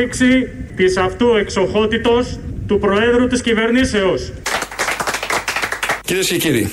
[0.00, 4.32] άφηξη της αυτού εξοχότητος του Προέδρου της Κυβερνήσεως.
[6.04, 6.70] Κυρίες και κύριοι,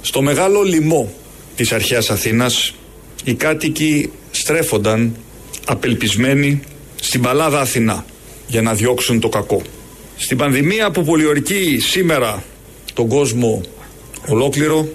[0.00, 1.14] στο μεγάλο λοιμό
[1.56, 2.74] της αρχαίας Αθήνας
[3.24, 5.16] οι κάτοικοι στρέφονταν
[5.66, 6.62] απελπισμένοι
[7.00, 8.04] στην παλάδα Αθηνά
[8.46, 9.62] για να διώξουν το κακό.
[10.16, 12.42] Στην πανδημία που πολιορκεί σήμερα
[12.94, 13.60] τον κόσμο
[14.26, 14.88] ολόκληρο,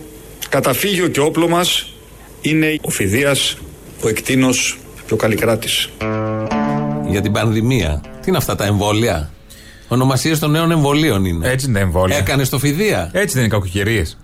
[0.49, 1.93] καταφύγιο και όπλο μας
[2.41, 3.57] είναι ο Φιδίας,
[4.03, 5.89] ο Εκτίνος και ο Καλλικράτης.
[7.15, 8.01] Για την πανδημία.
[8.03, 9.29] Τι είναι αυτά τα εμβόλια;
[9.87, 11.47] Ονομασίες των νέων εμβολίων είναι.
[11.49, 12.17] Έτσι είναι τα εμβόλια.
[12.17, 13.09] Έκανες στο Φιδία.
[13.13, 14.17] Έτσι δεν είναι κακοκαιρίες.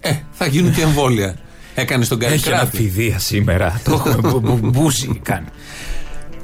[0.00, 1.34] Ε, θα γίνουν και εμβόλια.
[1.74, 2.76] Έκανες στον Έχει ένα Καλλικράτη.
[2.76, 3.80] φιδία σήμερα.
[3.84, 5.46] Το έχουμε μπου- μπου- μπούζι κάνει.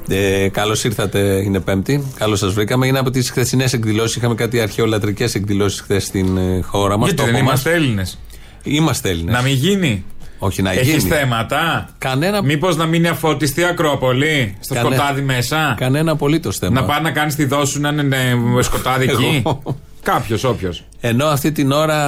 [0.09, 2.03] Ε, Καλώς ήρθατε, είναι Πέμπτη.
[2.17, 2.87] Καλώς σας βρήκαμε.
[2.87, 4.15] Είναι από τις χθεσινές εκδηλώσεις.
[4.15, 7.09] Είχαμε κάτι αρχαιολατρικές εκδηλώσεις χθες στην ε, χώρα μας.
[7.11, 8.19] Γιατί δεν είμαστε Έλληνες.
[8.63, 9.33] Είμαστε Έλληνες.
[9.33, 10.03] Να μην γίνει.
[10.39, 10.99] Όχι, να Έχεις γίνει.
[11.09, 16.79] θέματα; Κανένα, Μήπως να μην είναι αφωτιστή Ακρόπολη στο Κανε- σκοτάδι μέσα; κανένα απολύτως θέμα.
[16.81, 19.61] Να πάει να κάνεις τη δόση σου να είναι ναι, σκοτάδι εκεί; Εγώ.
[20.03, 20.83] Κάποιος, όποιος.
[20.99, 21.99] Ενώ αυτή την ώρα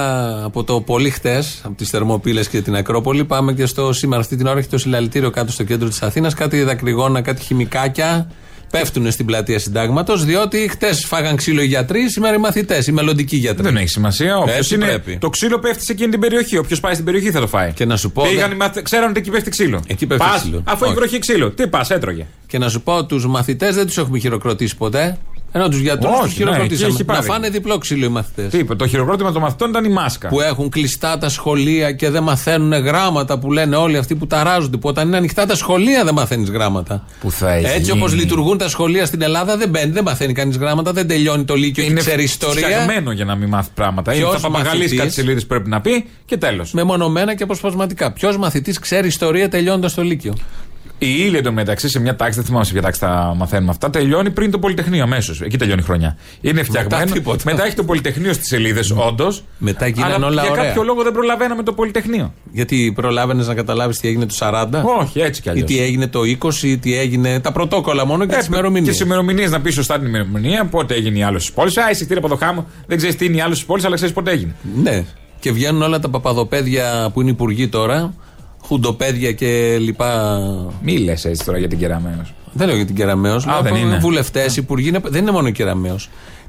[0.44, 4.20] από το πολύ χτες, από τις Θερμοπύλες και την Ακρόπολη, πάμε και στο σήμερα.
[4.20, 6.34] Αυτή την ώρα έχει το συλλαλητήριο κάτω στο κέντρο της Αθήνας.
[6.34, 8.30] Κάτι δακρυγόνα, κάτι χημικάκια
[8.70, 13.36] πέφτουν στην πλατεία Συντάγματος, διότι χτες φάγαν ξύλο οι γιατροί, σήμερα οι μαθητές, οι μελλοντικοί
[13.36, 13.62] γιατροί.
[13.62, 14.36] Δεν έχει σημασία.
[14.38, 15.18] Όποιος Έτσι είναι, πρέπει.
[15.18, 16.56] Το ξύλο πέφτει σε εκείνη την περιοχή.
[16.58, 17.72] Όποιος πάει στην περιοχή θα το φάει.
[17.72, 18.22] Και να σου πω.
[18.22, 18.82] Πήγαν δε- οι μαθε...
[18.82, 19.82] Ξέραν ότι εκεί πέφτει ξύλο.
[19.86, 20.62] Εκεί πέφτει Πας, ξύλο.
[20.64, 20.94] Αφού έχει Όχι.
[21.00, 21.50] βροχή ξύλο.
[21.50, 22.26] Τι πας, έτρωγε.
[22.46, 25.18] Και να σου πω, τους μαθητές δεν τους έχουμε χειροκροτήσει ποτέ.
[25.52, 26.86] Ενώ του γιατρού Όχι, του ναι, χειροκροτήσαμε.
[26.86, 27.26] εκεί έχει να πάρει.
[27.26, 28.50] φάνε διπλό ξύλο οι μαθητές.
[28.50, 30.28] Τι είπε, το χειροκρότημα των μαθητών ήταν η μάσκα.
[30.28, 34.76] Που έχουν κλειστά τα σχολεία και δεν μαθαίνουν γράμματα που λένε όλοι αυτοί που ταράζονται.
[34.76, 37.04] Που όταν είναι ανοιχτά τα σχολεία δεν μαθαίνεις γράμματα.
[37.20, 38.02] Που θα έχει Έτσι γίνει.
[38.02, 41.54] όπω λειτουργούν τα σχολεία στην Ελλάδα δεν μπαίνει, δεν μαθαίνει κανείς γράμματα, δεν τελειώνει το
[41.54, 42.66] Λύκειο και είναι ξέρει ιστορία.
[42.66, 44.14] φτιαγμένο για να μην μάθει πράγματα.
[44.14, 46.72] Είναι, Ποιος θα παπαγαλίσει μαθητής; κάτι σελίδες που πρέπει να πει και τέλος.
[46.72, 48.12] Μεμονωμένα και αποσπασματικά.
[48.12, 50.34] Ποιος μαθητής ξέρει ιστορία τελειώνοντα το Λύκειο;
[51.00, 54.30] Η ύλη εντωμεταξύ σε μια τάξη, δεν θυμάμαι σε ποια τάξη τα μαθαίνουμε αυτά, τελειώνει
[54.30, 55.40] πριν το Πολυτεχνείο αμέσως.
[55.40, 56.16] Εκεί τελειώνει η χρονιά.
[56.40, 57.12] Είναι φτιαγμένο.
[57.12, 57.42] τίποτα.
[57.44, 59.44] Μετά έχει το Πολυτεχνείο στις σελίδες, όντως.
[59.58, 60.64] Μετά γίνανε Αλλά όλα για ωραία.
[60.64, 62.34] κάποιο λόγο δεν προλαβαίναμε το Πολυτεχνείο.
[62.52, 64.82] Γιατί προλάβαινες να καταλάβεις τι έγινε το 40.
[65.00, 65.66] Όχι, έτσι κι Ή αλλιώς.
[65.70, 67.40] τι έγινε το 20, ή τι έγινε.
[67.40, 68.84] Τα πρωτόκολλα μόνο και τις ημερομηνίες.
[68.84, 71.76] Και τις ημερομηνίες να πεις σωστά την ημερομηνία, πότε έγινε η άλλο της πόλης.
[71.76, 72.66] Α, εισιτήρια από το χάμο.
[72.86, 74.54] Δεν ξέρεις τι είναι η άλλο της πόλης, αλλά ξέρεις πότε έγινε.
[74.82, 75.04] Ναι.
[75.40, 78.14] Και βγαίνουν όλα τα παπαδοπέδια που είναι υπουργοί τώρα,
[78.64, 80.38] χουντοπέδια και λοιπά.
[80.82, 82.26] Μη λες έτσι τώρα για την Κεραμαίο.
[82.52, 83.40] Δεν λέω για την Κεραμαίο.
[83.62, 83.98] δεν είναι.
[83.98, 84.88] Βουλευτές, υπουργοί.
[84.88, 85.96] είναι- Δεν είναι μόνο η Κεραμαίο.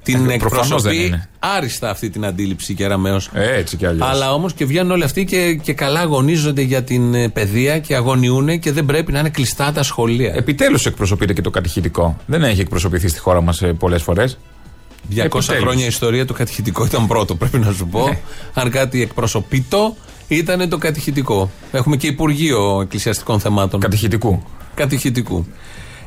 [0.04, 1.30] Την Ε, προφανώς δεν εκπροσωπεί είναι.
[1.40, 3.20] άριστα αυτή την αντίληψη η Κεραμαίο.
[3.34, 4.08] Ε, έτσι κι αλλιώς.
[4.10, 7.96] Αλλά όμως και βγαίνουν όλοι αυτοί και, και καλά αγωνίζονται για την ε, παιδεία και
[7.96, 10.34] αγωνιούν και δεν πρέπει να είναι κλειστά τα σχολεία.
[10.36, 12.18] Επιτέλους εκπροσωπείται και το κατηχητικό.
[12.26, 14.38] Δεν έχει εκπροσωπηθεί στη χώρα μας πολλές φορές.
[15.10, 15.46] 200 επιτέλους.
[15.46, 18.08] χρόνια ιστορία το κατηχητικό ήταν πρώτο, πρέπει να σου πω.
[18.08, 18.20] Ναι.
[18.54, 19.96] Αν κάτι εκπροσωπείτο,
[20.38, 21.52] ήταν το κατηχητικό.
[21.72, 23.80] Έχουμε και Υπουργείο Εκκλησιαστικών Θεμάτων.
[23.80, 24.44] Κατηχητικού.
[24.76, 25.46] Κατηχητικού.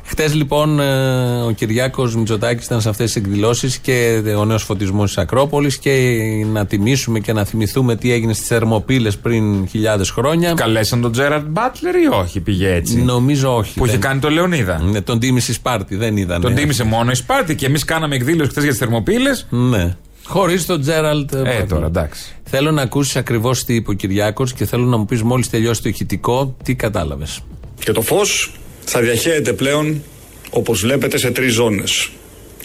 [0.05, 5.07] Χτες λοιπόν ε, ο Κυριάκος Μητσοτάκης ήταν σε αυτές τις εκδηλώσεις και ο νέος φωτισμός
[5.07, 6.19] της Ακρόπολης και
[6.51, 10.53] να τιμήσουμε και να θυμηθούμε τι έγινε στις Θερμοπύλες πριν χιλιάδες χρόνια.
[10.53, 13.73] Καλέσαν τον Τζέραντ Μπάτλερ ή όχι, πήγε έτσι; Νομίζω όχι.
[13.77, 14.81] Που είχε δεν- κάνει το Λεωνίδα.
[14.81, 16.41] Ναι, τον τίμησε η Σπάρτη, δεν ήταν.
[16.41, 19.47] Τον τίμησε μόνο η Σπάρτη και εμείς κάναμε εκδήλωση χθε για τις Θερμοπύλες.
[19.49, 19.95] Ναι.
[20.23, 21.33] Χωρίς τον Τζέραλτ.
[21.33, 22.35] Ε, τώρα εντάξει.
[22.43, 25.81] Θέλω να ακούσεις ακριβώς τι είπε ο Κυριάκος και θέλω να μου πεις μόλις τελειώσει
[25.81, 27.39] το ηχητικό τι κατάλαβες.
[27.79, 28.51] Και το φως
[28.83, 30.03] θα διαχέεται πλέον
[30.49, 32.09] όπως βλέπετε σε τρεις ζώνες.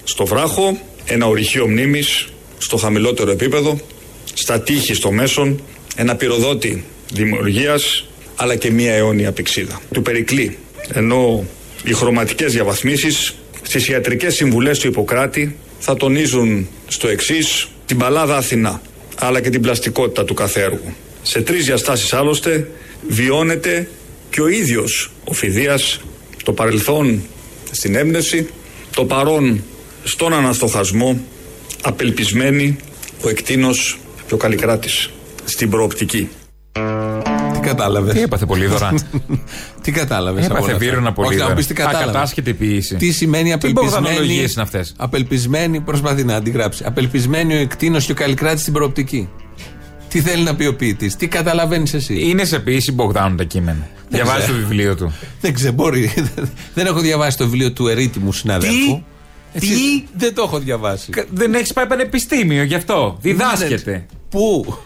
[0.04, 3.78] Στο βράχο ένα ορυχείο μνήμης στο χαμηλότερο επίπεδο,
[4.34, 5.60] στα τείχη στο μέσον,
[5.96, 9.80] ένα πυροδότη δημιουργίας αλλά και μία αιώνια πηξίδα.
[9.92, 10.58] Του Περικλή,
[10.92, 11.44] ενώ
[11.84, 18.82] οι χρωματικές διαβαθμίσεις στις ιατρικές συμβουλές του Ιπποκράτη θα τονίζουν στο εξής την παλάδα Αθηνά
[19.18, 20.94] αλλά και την πλαστικότητα του κάθε έργου.
[21.22, 22.70] Σε τρεις διαστάσεις άλλωστε
[23.08, 23.88] βιώνεται
[24.30, 26.00] και ο ίδιος ο Φιδίας
[26.44, 27.22] το παρελθόν
[27.70, 28.48] στην έμπνευση,
[28.94, 29.62] το παρόν
[30.04, 31.20] στον αναστοχασμό,
[31.82, 32.76] απελπισμένη
[33.22, 35.10] ο Εκτίνος και ο Καλλικράτης
[35.44, 36.28] στην προοπτική.
[37.68, 38.14] Τι κατάλαβες.
[38.14, 38.94] Τι έπαθε πολύ δωρά.
[39.82, 40.44] τι κατάλαβες.
[40.46, 41.54] Έπαθε βίρονα πολύ Όχι, να μου δωρά.
[41.58, 42.08] πεις τι κατάλαβες.
[42.08, 42.94] Ακατάσχετη ποιήση.
[42.96, 44.50] Τι σημαίνει Τι μπογδανολογίες απελπισμένη.
[44.52, 46.82] είναι αυτές; Απελπισμένη, προσπαθεί να αντιγράψει.
[46.86, 49.28] Απελπισμένη ο εκτείνο και ο καλλικράτης στην προοπτική.
[50.08, 53.88] Τι θέλει να πει ο ποιητής, τι καταλαβαίνεις εσύ; Είναι σε ποιήση Μπογδάνου τα κείμενα.
[54.08, 54.58] Διαβάζει το ξέρω.
[54.58, 55.12] βιβλίο του.
[55.40, 56.12] Δεν ξέρω, μπορεί.
[56.74, 58.76] Δεν έχω διαβάσει το βιβλίο του ερήτημου συναδέλφου.
[58.94, 59.02] Τι;
[59.52, 61.10] Έτσι, Δεν το έχω διαβάσει.
[61.10, 63.18] Κα- Δεν έχεις πάει πανεπιστήμιο γι' αυτό.
[63.20, 64.06] Διδάσκεται.
[64.30, 64.76] Πού;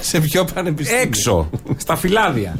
[0.00, 1.50] Σε ποιο πανεπιστήμιο; Έξω.
[1.76, 2.58] Στα φυλάδια.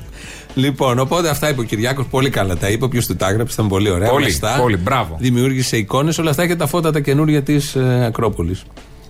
[0.54, 2.06] Λοιπόν, οπότε αυτά είπε ο Κυριάκος.
[2.10, 2.84] Πολύ καλά τα είπε.
[2.84, 4.08] Όποιος του τα έγραψε ήταν πολύ ωραία.
[4.10, 4.56] Πολύ, Μεστά.
[4.60, 5.16] πολύ, μπράβο.
[5.20, 8.62] Δημιούργησε εικόνες, όλα αυτά και τα φώτα τα καινούργια της ε, Ακρόπολης.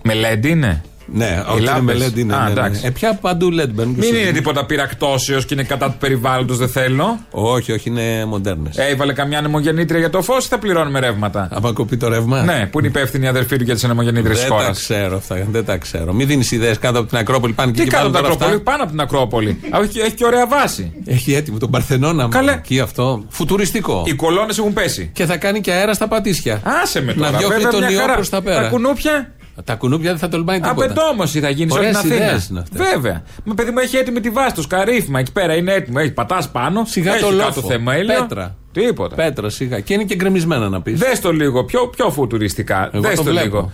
[0.03, 0.83] Με LED είναι;
[1.13, 1.97] Ναι, όχι, είναι λάμπες.
[1.99, 2.35] με LED είναι.
[2.35, 2.51] Α, ναι, ναι.
[2.51, 2.81] εντάξει.
[2.85, 3.93] Ε, πια παντού LED μπαίνουν.
[3.93, 7.19] και Μην στο- είναι τίποτα πυρακτώσεω και είναι κατά του περιβάλλοντος, δεν θέλω.
[7.31, 8.77] Όχι, όχι, είναι μοντέρνες.
[8.77, 12.41] Ε, έβαλε καμιά ανεμογεννήτρια για το φως ή θα πληρώνουμε ρεύματα; Άμα κοπεί το ρεύμα;
[12.43, 14.71] Ναι, που είναι υπεύθυνη η αδερφή του για τις ανεμογεννήτριες της Δεν τα χώρα.
[14.73, 15.47] ξέρω αυτά.
[15.51, 16.13] Δεν τα ξέρω.
[16.13, 17.53] Μην δίνεις ιδέες κάτω από την Ακρόπολη.
[17.53, 18.71] Πάνε και Τι εκεί κάτω από βάλουν την τώρα Ακρόπολη, αυτά.
[18.71, 19.59] πάνω από την Ακρόπολη.
[19.79, 20.91] Α, Έχει, έχει και ωραία βάση.
[21.05, 22.27] Έχει έτοιμο τον Παρθενώνα.
[22.31, 22.51] Καλέ.
[22.51, 23.25] Εκεί αυτό.
[23.29, 24.03] Φουτουριστικό.
[24.05, 25.09] Οι κολόνες έχουν πέσει.
[25.13, 26.61] Και θα κάνει και αέρα στα πατήσια.
[26.83, 27.37] Άσε με Να τώρα.
[27.37, 28.13] διώχνει βέβαια, τον μια ιό χαρά.
[28.13, 28.61] προς τα πέρα.
[28.61, 29.31] Τα κουνούπια.
[29.63, 30.85] Τα κουνούπια δεν θα τολμάει τίποτα.
[30.85, 32.25] Απεντόμωση θα γίνει σε όλη Ωραίες την Αθήνα.
[32.25, 32.81] ιδέες είναι αυτές.
[32.91, 33.23] Βέβαια.
[33.43, 35.97] Μα παιδί μου έχει έτοιμη τη βάση, το σκαρίφημα εκεί πέρα είναι έτοιμο.
[35.99, 36.83] Έχει πατάς πάνω.
[36.85, 37.61] Σιγά έχει το κάτω λόφο.
[37.61, 38.19] θεμέλιο.
[38.21, 38.55] Πέτρα.
[38.71, 39.15] Τίποτα.
[39.15, 39.79] Πέτρα σιγά.
[39.79, 40.99] Και είναι και γκρεμισμένα να πεις.
[40.99, 42.89] Δες το λίγο, πιο, πιο φουτουριστικά.
[42.93, 43.45] Εγώ Δες το το, βλέπω.
[43.45, 43.71] λίγο.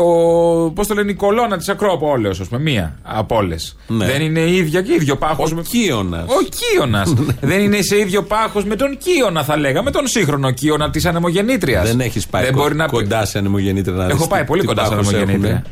[0.00, 3.76] Ο, ο, Πώς το λένε, η κολόνα της Ακρόπολης, ας πούμε, μία από όλες.
[3.86, 4.06] Ναι.
[4.06, 5.52] Δεν είναι ίδια και ίδιο πάχος.
[5.52, 6.24] Ο Κίωνας.
[6.28, 7.14] Ο Κίωνας.
[7.40, 9.90] Δεν είναι σε ίδιο πάχος με τον Κίωνα, θα λέγαμε.
[9.90, 11.88] Τον σύγχρονο Κίωνα της ανεμογεννήτριας.
[11.88, 14.40] Δεν έχεις πάει Δεν κο- μπορεί να πει- κοντά σε ανεμογεννήτρια να Έχω δεις πάει
[14.40, 15.64] τι- πολύ τι κοντά σε πάχος ανεμογεννήτρια.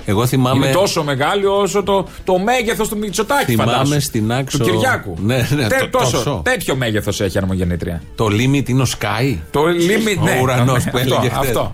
[0.00, 0.16] Έχουνε.
[0.18, 0.66] Εγώ θυμάμαι.
[0.66, 4.00] Είναι τόσο μεγάλη όσο το, το μέγεθος του Μητσοτάκη, Θυμάμαι φαντάσου.
[4.00, 5.14] στη Νάξο- Του Κυριάκου.
[5.24, 6.40] Ναι, ναι, Τε- το- τόσο, τόσο.
[6.44, 8.02] Τέτοιο μέγεθος έχει η ανεμογεννήτρια.
[8.14, 9.36] Το limit είναι ο Sky.
[9.50, 10.38] Το limit, Ο ναι.
[10.42, 11.48] ουρανός ναι, που αυτό, έλεγε χθες.
[11.48, 11.72] αυτό.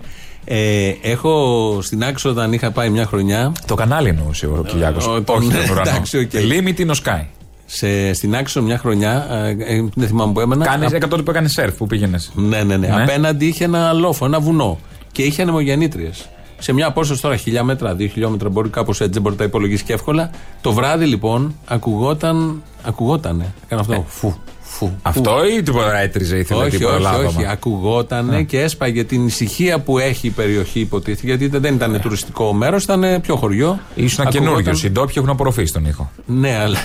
[0.49, 3.51] Ε, έχω στη Νάξο όταν είχα πάει μια χρονιά.
[3.65, 5.07] Το κανάλι εννοούσε ο Κυριάκος.
[5.07, 5.89] ο- τον- Όχι τον ουρανό.
[5.89, 6.29] εντάξει, OK.
[6.33, 7.25] Limit είναι ο Sky.
[7.65, 9.27] Σε, στη Νάξο μια χρονιά.
[9.31, 10.65] ε, ε, δεν θυμάμαι που έμενα.
[10.65, 12.31] Κάνεις Α- 100 που έκανε σερφ που πήγαινες.
[12.35, 13.01] Ναι, ναι, ναι, Ναι.
[13.01, 14.79] Απέναντι είχε ένα λόφο, ένα βουνό.
[15.11, 16.29] Και είχε ανεμογεννήτριες.
[16.59, 19.47] Σε μια απόσταση τώρα χίλια μέτρα, δύο χιλιόμετρα, μπορεί κάπως έτσι, δεν μπορεί να τα
[19.47, 20.29] υπολογίσεις και εύκολα.
[20.61, 22.61] Το βράδυ λοιπόν ακουγόταν.
[22.83, 23.53] Ακουγότανε.
[23.65, 24.05] Έκανε αυτό.
[24.07, 24.91] Φου, φου.
[25.01, 27.27] Αυτό ή τίποτα έτριζε, ήθελε Όχι, τίποτα όχι, λάδωμα.
[27.27, 27.45] όχι.
[27.47, 31.27] Ακουγότανε και έσπαγε την ησυχία που έχει η περιοχή, υποτίθεται.
[31.27, 33.79] Γιατί δεν ήταν τουριστικό μέρος, ήταν πιο χωριό.
[33.95, 34.81] Ήσουν Ακουγόταν- καινούριο.
[34.83, 36.11] Οι ντόπιοι έχουν απορροφήσει τον ήχο.
[36.25, 36.77] Ναι, αλλά.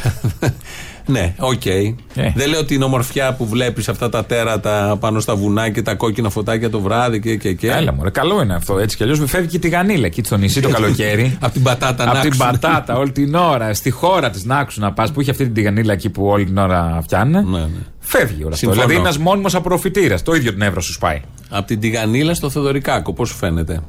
[1.06, 1.66] Ναι, οκ.
[1.66, 1.94] Ε.
[2.34, 6.31] Δεν λέω την ομορφιά που βλέπεις αυτά τα τέρατα πάνω στα βουνά και τα κόκκινα
[6.31, 7.37] φωτάκια το βράδυ και.
[7.37, 7.70] και, και.
[7.70, 8.78] Έλα μου, καλό είναι αυτό.
[8.78, 11.37] Έτσι κι αλλιώς φεύγει και τηγανίλα εκεί στο νησί το καλοκαίρι.
[11.40, 12.46] Απ' την πατάτα Να- Από τη Νάξου.
[12.46, 15.93] πατάτα όλη την ώρα, στη χώρα της Νάξου να πας που είχε αυτή την τηγανίλα
[15.93, 17.50] εκεί που όλη την ώρα φτιάχνουν.
[17.50, 17.66] Ναι, ναι.
[17.99, 18.56] Φεύγει όλα αυτό.
[18.56, 18.81] Συμφωνώ.
[18.81, 20.22] Δηλαδή ένας μόνιμος απορροφητήρας.
[20.22, 21.20] Το ίδιο την εύρο σου σπάει.
[21.49, 23.81] Από την Τηγανίλα στο Θοδωρικάκο, πώς σου φαίνεται;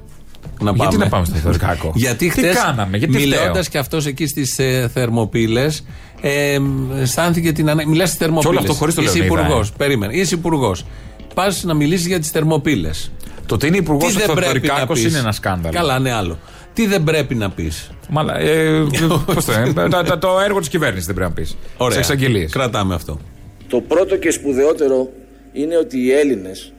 [0.59, 2.53] Να Γιατί να πάμε στο Θοδωρικάκο; γιατί Τι χτε.
[2.53, 5.85] κάναμε, γιατί Μιλώντας φταίω; και αυτός εκεί στις ε, Θερμοπύλες,
[6.21, 6.57] ε,
[7.01, 7.89] αισθάνθηκε την ανάγκη.
[7.89, 8.49] Μιλάς στις Θερμοπύλε.
[8.49, 9.69] όλο αυτό χωρίς το Είσαι Λεωνίδα, υπουργός.
[9.69, 9.73] ε.
[9.77, 10.13] Περίμενε.
[10.15, 10.85] Είσαι υπουργός.
[11.33, 13.11] Πας να μιλήσεις για τις Θερμοπύλες.
[13.45, 15.75] Το ότι είναι υπουργός ο Τι δεν πρέπει να Θοδωρικάκο πεις; είναι ένα σκάνδαλο.
[15.75, 16.37] Καλά, ναι, άλλο.
[16.73, 18.69] Τι δεν πρέπει να πεις; Μαλά, ε,
[19.33, 21.55] πώς το, λένε, το, το, το έργο της κυβέρνησης δεν πρέπει να πεις.
[21.77, 21.93] Ωραία.
[21.93, 22.51] Σε εξαγγελίες.
[22.51, 23.19] Κρατάμε αυτό.
[23.67, 25.09] Το πρώτο και σπουδαιότερο
[25.53, 26.72] είναι ότι οι Έλληνες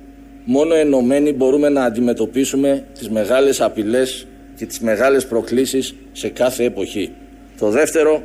[0.44, 4.26] μόνο ενωμένοι μπορούμε να αντιμετωπίσουμε τις μεγάλες απειλές
[4.56, 7.10] και τις μεγάλες προκλήσεις σε κάθε εποχή.
[7.58, 8.22] Το δεύτερο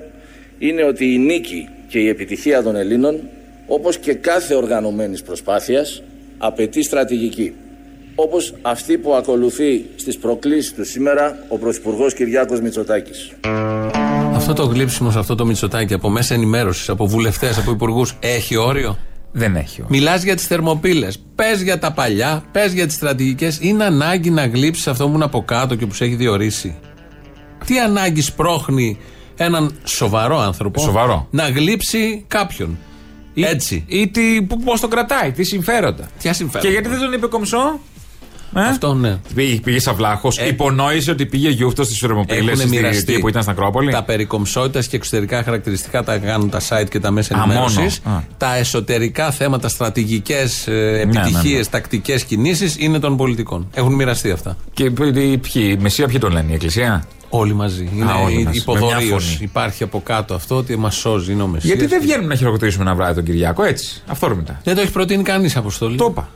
[0.60, 3.20] είναι ότι η νίκη και η επιτυχία των Ελλήνων,
[3.68, 6.04] όπως και κάθε οργανωμένης προσπάθειας,
[6.38, 7.54] απαιτεί στρατηγική.
[8.16, 13.32] Όπως αυτή που ακολουθεί στις προκλήσεις του σήμερα ο Πρωθυπουργός Κυριάκος Μητσοτάκης.
[14.36, 18.56] Αυτό το γλύψιμο σε αυτό το μυτσοτάκι από μέσα ενημέρωσης, από βουλευτές, από υπουργούς, έχει
[18.56, 18.98] όριο;
[19.32, 19.84] Δεν έχει.
[19.88, 21.20] Μιλάς για τις θερμοπύλες.
[21.36, 23.58] Πες για τα παλιά, πες για τις στρατηγικές.
[23.62, 26.76] Είναι ανάγκη να γλύψεις αυτό που είναι από κάτω και που σε έχει διορίσει.
[27.66, 28.98] Τι ανάγκη σπρώχνει
[29.38, 31.28] έναν σοβαρό άνθρωπο Σοβαρό.
[31.32, 32.78] να γλύψει κάποιον;
[33.34, 33.84] Ή- Έτσι.
[33.88, 36.08] Ή τι, πώς τον κρατάει, τι συμφέροντα.
[36.20, 36.68] Ποια συμφέροντα.
[36.68, 37.80] Και γιατί δεν τον είπε κομψό.
[38.56, 39.18] Ε; Αυτό ναι.
[39.36, 43.42] Πήγε, πήγε σαν βλάχος, Ε, υπονόησε ότι πήγε γιούφτο στις Θερμοπύλε Έχουν μοιραστεί που ήταν
[43.42, 43.92] στην Ακρόπολη.
[43.92, 48.02] Τα περικομψότητα και εξωτερικά χαρακτηριστικά τα κάνουν τα site και τα μέσα Α, ενημέρωσης.
[48.04, 48.18] μόνο.
[48.18, 48.22] Α.
[48.38, 51.66] Τα εσωτερικά θέματα, στρατηγικές ναι, επιτυχίες, ναι.
[51.72, 53.68] τακτικές κινήσεις είναι των πολιτικών.
[53.74, 54.58] Έχουν μοιραστεί αυτά.
[54.74, 57.90] Και ποιοι, ποιοι, η Μεσσία ποιοι τον λένε, η Εκκλησία; Όλοι μαζί.
[57.96, 58.44] Είναι όλοι μαζί.
[58.44, 59.08] Με υποδορίω.
[59.08, 59.38] μια φωνή.
[59.40, 61.32] Υπάρχει από κάτω αυτό ότι μας σώζει.
[61.32, 61.74] Είναι ο Μεσσίας.
[61.74, 64.04] Γιατί δεν βγαίνουμε να χειροκροτήσουμε ένα βράδυ τον Κυριακό, έτσι.
[64.08, 64.60] Αυθόρμητα.
[64.64, 65.98] Δεν το έχει προτείνει κανείς αποστολή.
[65.98, 66.30] Το είπα.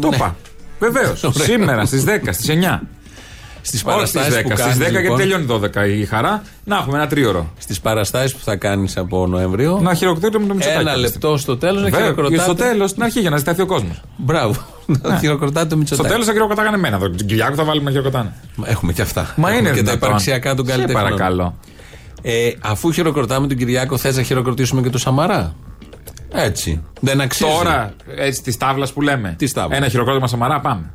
[0.00, 0.36] Το είπα.
[0.78, 1.22] Βεβαίως.
[1.24, 1.44] Ωραία.
[1.46, 2.80] Σήμερα στις 10, στις 9.
[3.62, 4.42] Στις Όχι στις παραστάσει 10.
[4.42, 6.42] που Στις κάνεις, 10 γιατί λοιπόν, τελειώνει 12 η χαρά.
[6.64, 7.52] Να έχουμε ένα τρίωρο.
[7.58, 9.78] Στις παραστάσεις που θα κάνεις από Νοέμβριο.
[9.82, 10.80] Να χειροκροτήσουμε τον Μητσοτάκη.
[10.80, 12.42] ένα λεπτό στο τέλος να Βέβαια, Και χειροκροτάτε.
[12.42, 14.00] στο τέλος, στην αρχή για να ζητάει ο κόσμος.
[14.16, 14.54] Μπράβο.
[14.86, 16.08] να χειροκροτάτε το Στο Μητσοτάκη.
[16.08, 16.98] τέλος θα χειροκροτάγανε εμένα.
[16.98, 18.32] Τον Κυριακό θα βάλουμε να χειροκροτάνε.
[18.64, 19.20] Έχουμε και αυτά.
[19.36, 20.08] Μα Έχουμε είναι και τα δυνατόν.
[20.08, 21.02] υπαρξιακά των Σε καλλιτεχνών.
[21.04, 21.56] παρακαλώ.
[22.22, 25.54] Ε, αφού χειροκροτάμε τον Κυριάκο, θες να χειροκροτήσουμε και τον Σαμαρά;
[26.32, 26.82] Έτσι.
[27.00, 27.50] Δεν αξίζει.
[27.50, 29.34] Τώρα, έτσι της τάβλας που λέμε.
[29.38, 29.78] Της τάβλας.
[29.78, 30.90] Ένα χειροκρότημα Σαμαρά, πάμε.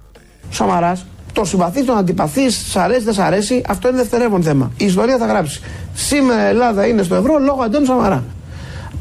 [0.49, 4.71] Σαμαράς, τον συμπαθείς, τον αντιπαθείς, σ' αρέσει, δεν σ' αρέσει, αυτό είναι δευτερεύον θέμα.
[4.77, 5.61] Η ιστορία θα γράψει.
[5.93, 8.23] Σήμερα η Ελλάδα είναι στο ευρώ λόγω Αντώνη Σαμαρά.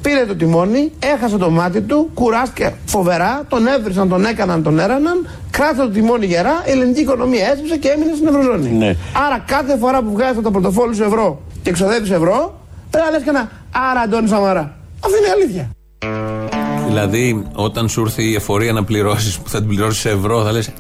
[0.03, 5.29] Πήρε το τιμόνι, έχασε το μάτι του, κουράστηκε φοβερά, τον έβρισαν, τον έκαναν, τον έραναν,
[5.51, 8.71] κράτησε το τιμόνι γερά, η ελληνική οικονομία έσπισε και έμεινε στην Ευρωζώνη.
[8.71, 8.97] Ναι.
[9.27, 12.61] Άρα κάθε φορά που βγάζει το πορτοφόλι σου ευρώ και εξοδεύεις ευρώ,
[12.91, 13.51] πρέπει να λες και ένα
[13.91, 14.77] Άρα Αντώνη Σαμαρά.
[15.05, 15.71] Αυτή είναι η αλήθεια.
[16.89, 20.53] Δηλαδή, όταν σου έρθει η εφορία να πληρώσεις, που θα την πληρώσεις σε ευρώ, θα
[20.53, 20.71] λες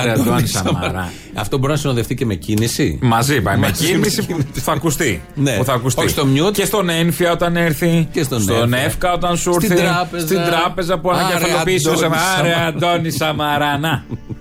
[0.00, 1.12] Άρε, Αντώνη Σαμαρά.
[1.34, 2.98] Αυτό μπορεί να συνοδευτεί και με κίνηση.
[3.02, 3.56] Μαζί πάει.
[3.56, 5.22] Με Μαζί κίνηση με που θα ακουστεί.
[5.34, 5.56] Ναι.
[5.56, 6.00] Που θα ακουστεί.
[6.00, 6.52] Όχι στο mute.
[6.52, 8.08] Και στον Ένφια όταν έρθει.
[8.12, 8.78] Και στον Εύκα.
[8.78, 9.84] Εύκα όταν σου Στην έρθει.
[9.84, 10.26] τράπεζα.
[10.26, 12.38] Στην τράπεζα που Άρε, ανακεφαλοποιήσεις ο Αντώνη Σαμαρά.
[12.38, 12.66] Άρε, Σαμαρά.
[12.66, 13.78] Αντώνη Σαμαρά.
[13.78, 14.04] Να.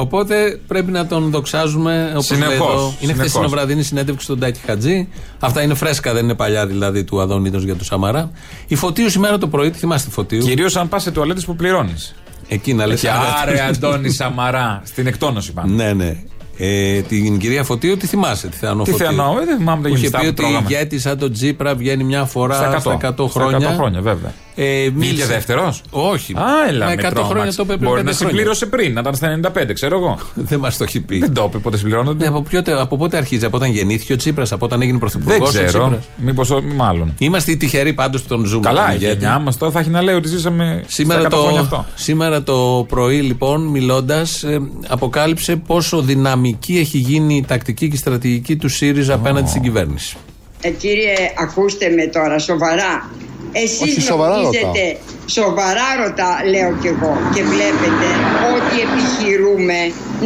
[0.00, 2.84] Οπότε πρέπει να τον δοξάζουμε όπως λέει Συνεχώς, εδώ.
[2.84, 3.20] Είναι συνεχώς.
[3.20, 5.08] χθεσινοβραδινή συνέντευξη στον Τάκη Χατζή.
[5.40, 8.30] Αυτά είναι φρέσκα, δεν είναι παλιά δηλαδή του Αδόνιδος για τους Σαμαρά.
[8.66, 12.14] Η Φωτίου σήμερα το πρωί, τη θυμάστε Φωτίου; Κυρίως αν πας σε τουαλέτες που πληρώνεις.
[12.48, 13.00] Εκεί να λες.
[13.00, 13.10] Και
[13.42, 14.82] άρε, Αντώνη Σαμαρά.
[14.84, 15.72] Στην εκτόνωση πάμε.
[15.74, 16.16] Ναι, ναι.
[16.58, 19.06] Ε, την κυρία Φωτίου τη θυμάσαι, τη Θεανό Τι Φωτίου.
[19.06, 20.66] Θεανό, ε, δεν θυμάμαι τα Που είχε γενιστά πει που ότι τρώγαμε.
[20.70, 23.70] ηγέτη σαν τον Τζίπρα βγαίνει μια φορά Στα στα 100, 100, χρόνια.
[23.70, 24.32] 100 χρόνια, βέβαια.
[24.58, 26.32] Ε, Βγήκε δεύτερος; Όχι.
[26.32, 27.56] Α, έλα, με με 100 χρόνια τρόμαξε.
[27.56, 28.34] το είπε πριν Μπορεί πέντε να χρόνια.
[28.36, 30.18] συμπλήρωσε πριν, να ήταν στα 95, ξέρω εγώ.
[30.50, 31.18] Δεν μας το έχει πει.
[31.18, 32.24] Δεν το είπε πότε συμπληρώνονται.
[32.24, 35.08] Ναι, από, ποιο- από πότε αρχίζει, από όταν γεννήθηκε ο Τσίπρας, από όταν έγινε Δεν
[35.10, 35.46] πρωθυπουργό.
[35.46, 35.98] ξέρω.
[36.16, 37.14] Μήπως μάλλον.
[37.18, 38.66] Είμαστε οι τυχεροί πάντως που τον ζούμε.
[38.66, 39.12] Καλά, τον η ηγέτη.
[39.18, 41.86] γενιά μας τώρα θα έχει να λέει ότι ζήσαμε Σήμερα στα 100 χρόνια το, αυτό.
[41.94, 44.44] σήμερα το πρωί, λοιπόν, μιλώντας,
[44.88, 46.00] αποκάλυψε πόσο
[46.46, 50.16] δυναμική έχει γίνει η τακτική και η στρατηγική του ΣΥΡΙΖΑ απέναντι στην κυβέρνηση.
[50.60, 53.10] Ε, κύριε, ακούστε με τώρα, σοβαρά.
[53.52, 58.08] Εσείς Όχι, σοβαρά νομίζετε, σοβαρά ρωτά, λέω κι εγώ, και βλέπετε
[58.54, 59.78] ότι επιχειρούμε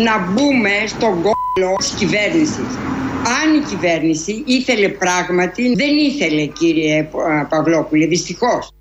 [0.05, 2.71] να μπούμε στον κόλλο της κυβέρνησης.
[3.43, 8.73] Αν η κυβέρνηση ήθελε πράγματι, δεν ήθελε κύριε Πα- Παυλόπουλε, δυστυχώς.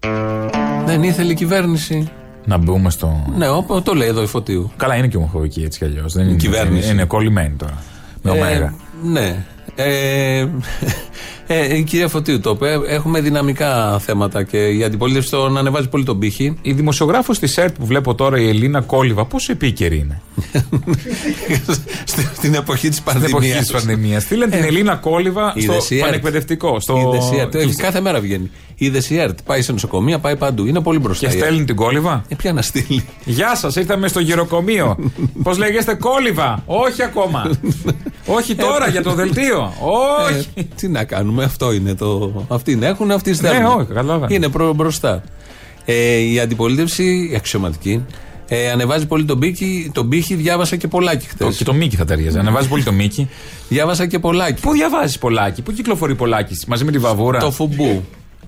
[0.86, 2.12] Δεν ήθελε η κυβέρνηση.
[2.50, 3.26] Να μπούμε στο.
[3.38, 4.72] Ναι, όπω το λέει εδώ η Φωτίου.
[4.78, 6.14] Καλά, είναι και ομοφοβική έτσι κι αλλιώς.
[6.14, 6.84] Δεν είναι κυβέρνηση.
[6.84, 7.78] Είναι, είναι κολλημένη τώρα.
[8.22, 8.74] Με Ε, ωμέγα.
[9.04, 9.46] ναι.
[9.76, 10.48] Ε,
[11.52, 12.80] ε, η κυρία Φωτίου το είπε.
[12.88, 16.58] Έχουμε δυναμικά θέματα και η αντιπολίτευση τον ανεβάζει πολύ τον πύχη.
[16.62, 20.22] Η δημοσιογράφος της ΕΡΤ που βλέπω τώρα, η Ελίνα Κόλιβα, πόσο επίκαιρη είναι;
[22.36, 23.60] Στην εποχή της Στην εποχή πανδημίας.
[23.60, 24.24] της πανδημίας.
[24.24, 26.06] Στείλαν την Ελίνα Κόλιβα στο Είδες η ΕΡΤ.
[26.06, 26.80] πανεκπαιδευτικό.
[26.80, 26.98] Στο...
[26.98, 27.56] Είδες η ΕΡΤ.
[27.56, 28.52] Ε, Κάθε μέρα βγαίνει.
[28.76, 29.40] Είδε η ΕΡΤ.
[29.46, 30.66] Πάει σε νοσοκομεία, πάει παντού.
[30.66, 31.28] Είναι πολύ μπροστά.
[31.28, 31.46] Και η ΕΡΤ.
[31.48, 32.24] στέλνει την Κόλιβα.
[32.28, 33.04] Ε, ποια να στείλει.
[33.26, 34.98] Γεια σας, ήρθαμε στο γυροκομείο.
[35.44, 36.64] Πώς λέγεστε, Κόλιβα.
[36.66, 37.50] Όχι ακόμα.
[38.38, 39.74] Όχι τώρα για το δελτίο.
[40.30, 40.48] Όχι.
[40.54, 42.46] Ε, τι να κάνουμε, αυτό είναι το.
[42.48, 43.62] Αυτοί είναι, έχουν, αυτοί στέλνουν.
[43.62, 44.34] Ναι, όχι, καταλαβαίνω.
[44.36, 45.24] Είναι προ, μπροστά.
[45.86, 48.06] Ε, η αντιπολίτευση, η αξιωματική,
[48.48, 51.44] ε, ανεβάζει πολύ τον πύχη, τον πύχη διάβασα και πολλάκι χτε.
[51.46, 52.38] Το- Και το Μίκη θα ταιριάζει.
[52.38, 53.30] Ανεβάζει πολύ το Μίκη.
[53.70, 54.62] Διάβασα και πολλάκι.
[54.62, 58.04] Πού διαβάζεις πολλάκι, πού κυκλοφορεί πολλάκι, μαζί με τη βαβούρα; Το φουμπού.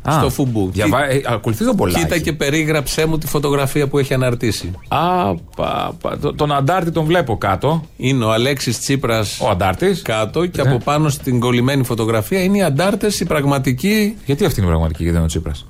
[0.10, 0.70] Α, Στο φουμπού.
[0.74, 1.10] Διαβά...
[1.12, 2.00] Ε, ακολουθεί τον πολλάκι.
[2.04, 4.72] Κοίτα και περίγραψέ μου τη φωτογραφία που έχει αναρτήσει.
[4.88, 7.86] Α, πα, πα, το- τον Αντάρτη τον βλέπω κάτω.
[7.98, 10.02] Είναι ο Αλέξης Τσίπρας Ο Αντάρτης.
[10.02, 10.70] κάτω και Ναι.
[10.70, 14.18] από πάνω στην κολλημένη φωτογραφία είναι οι αντάρτες, οι πραγματικοί.
[14.26, 15.66] Γιατί αυτή είναι η πραγματική και δεν είναι ο Τσίπρας;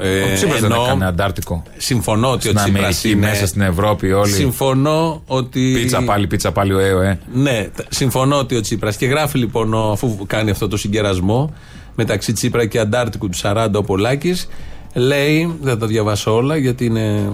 [0.00, 1.62] Ε, ο Τσίπρας δεν εννοώ- έκανε Αντάρτικο.
[1.76, 3.26] Συμφωνώ ότι Στην ο Τσίπρας Αμερική, είναι...
[3.26, 4.32] μέσα στην Ευρώπη, όλοι.
[4.32, 5.72] Συμφωνώ ότι.
[5.74, 7.18] Πίτσα πάλι, πίτσα πάλι, ο ΕΟΕ.
[7.34, 11.54] Ναι, τ- συμφωνώ ότι ο Τσίπρας και γράφει λοιπόν, ο- αφού κάνει αυτό το συγκερασμό
[11.94, 14.48] μεταξύ Τσίπρα και Αντάρτικου του 40 ο Πολάκης,
[14.94, 17.32] λέει, δεν θα τα διαβάσω όλα γιατί είναι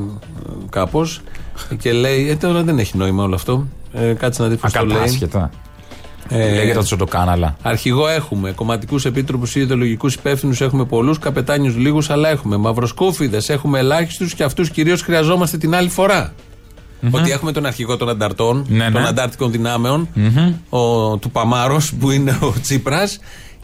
[0.70, 1.20] κάπως.
[1.78, 3.66] Και λέει, ε, τώρα δεν έχει νόημα όλο αυτό.
[3.92, 4.96] Ε, κάτσε να δεις πώς το λέει.
[4.96, 5.50] Ακατάσχετα.
[6.28, 7.56] Ε, Λέγεται το κάναλα.
[7.62, 8.52] Αρχηγό έχουμε.
[8.52, 11.18] Κομματικούς επίτροπους ή ιδεολογικούς υπεύθυνους έχουμε πολλούς.
[11.18, 12.56] Καπετάνιους λίγους, αλλά έχουμε.
[12.56, 16.32] Μαυροσκούφιδες έχουμε ελάχιστους και αυτούς κυρίως χρειαζόμαστε την άλλη φορά.
[17.10, 19.08] Ότι έχουμε τον αρχηγό των ανταρτών, Ναι, των ναι.
[19.08, 20.08] αντάρτικων δυνάμεων,
[20.68, 23.18] ο, του Παμάρος που είναι ο Τσίπρας.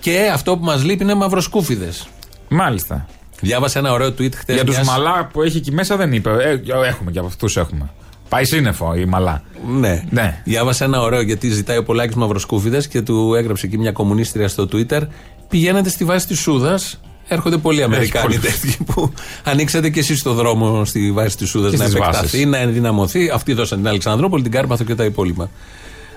[0.04, 2.06] Και αυτό που μας λείπει είναι μαυροσκούφιδες.
[2.48, 3.06] Μάλιστα.
[3.40, 4.54] Διάβασα ένα ωραίο tweet χθες.
[4.54, 6.30] Για τους μαλά που έχει εκεί μέσα δεν είπε.
[6.30, 7.90] Ε, έχουμε και από αυτούς έχουμε.
[8.28, 9.42] Πάει σύννεφο η μαλά.
[9.68, 10.04] Ναι.
[10.10, 10.40] Ναι.
[10.44, 14.68] Διάβασα ένα ωραίο γιατί ζητάει ο Πολάκης Μαυροσκούφιδες και του έγραψε εκεί μια κομμουνίστρια στο
[14.72, 15.00] Twitter.
[15.48, 17.00] Πηγαίνετε στη βάση της Σούδας.
[17.28, 18.38] Έρχονται πολλοί Αμερικάνοι πολύ.
[18.38, 19.12] τέτοιοι που
[19.44, 22.44] ανοίξατε και εσείς το δρόμο στη βάση της Σούδας Και να στις επεκταθεί, βάσεις.
[22.46, 23.30] να ενδυναμωθεί.
[23.30, 25.50] Αυτοί δώσαν την Αλεξανδρόπολη, την Κάρπαθο και τα υπόλοιπα.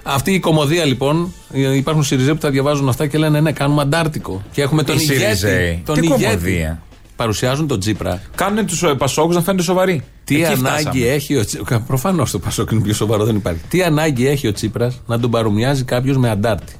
[0.08, 1.34] Αυτή η κομμωδία λοιπόν,
[1.76, 4.44] υπάρχουν Σιριζέ που τα διαβάζουν αυτά και λένε ναι, κάνουμε αντάρτικο.
[4.52, 5.20] Και έχουμε τον Οι ηγέτη.
[5.24, 5.82] Σιριζέοι.
[5.86, 6.24] Τον Τι ηγέτη.
[6.24, 6.82] κομμωδία.
[7.16, 8.22] Παρουσιάζουν τον Τζίπρα.
[8.36, 10.04] Κάνουν τους Πασόκους να φαίνονται σοβαροί.
[10.24, 11.06] Τι Εκεί ανάγκη φτάσαμε.
[11.06, 11.80] έχει ο Τσίπρα.
[11.80, 13.62] Προφανώς το Πασόκ είναι πιο σοβαρό, δεν υπάρχει.
[13.70, 16.74] Τι ανάγκη έχει ο Τσίπρας να τον παρομοιάζει κάποιος με αντάρτη;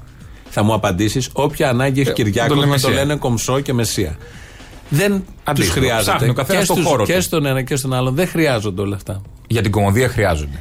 [0.50, 3.06] Θα μου απαντήσεις, όποια ανάγκη έχει Ε, Κυριάκο τον λέμε να το Μεσσία.
[3.06, 4.18] λένε κομψό και μεσία.
[4.90, 5.80] Δεν τους Αντίστοιχο.
[5.80, 6.12] χρειάζεται.
[6.12, 7.22] Ψάχνει ο καθένας και, το στους- χώρο και του.
[7.22, 9.22] στον ένα και στον άλλον δεν χρειάζονται όλα αυτά.
[9.48, 10.60] Για την κομμωδία χρειάζονται.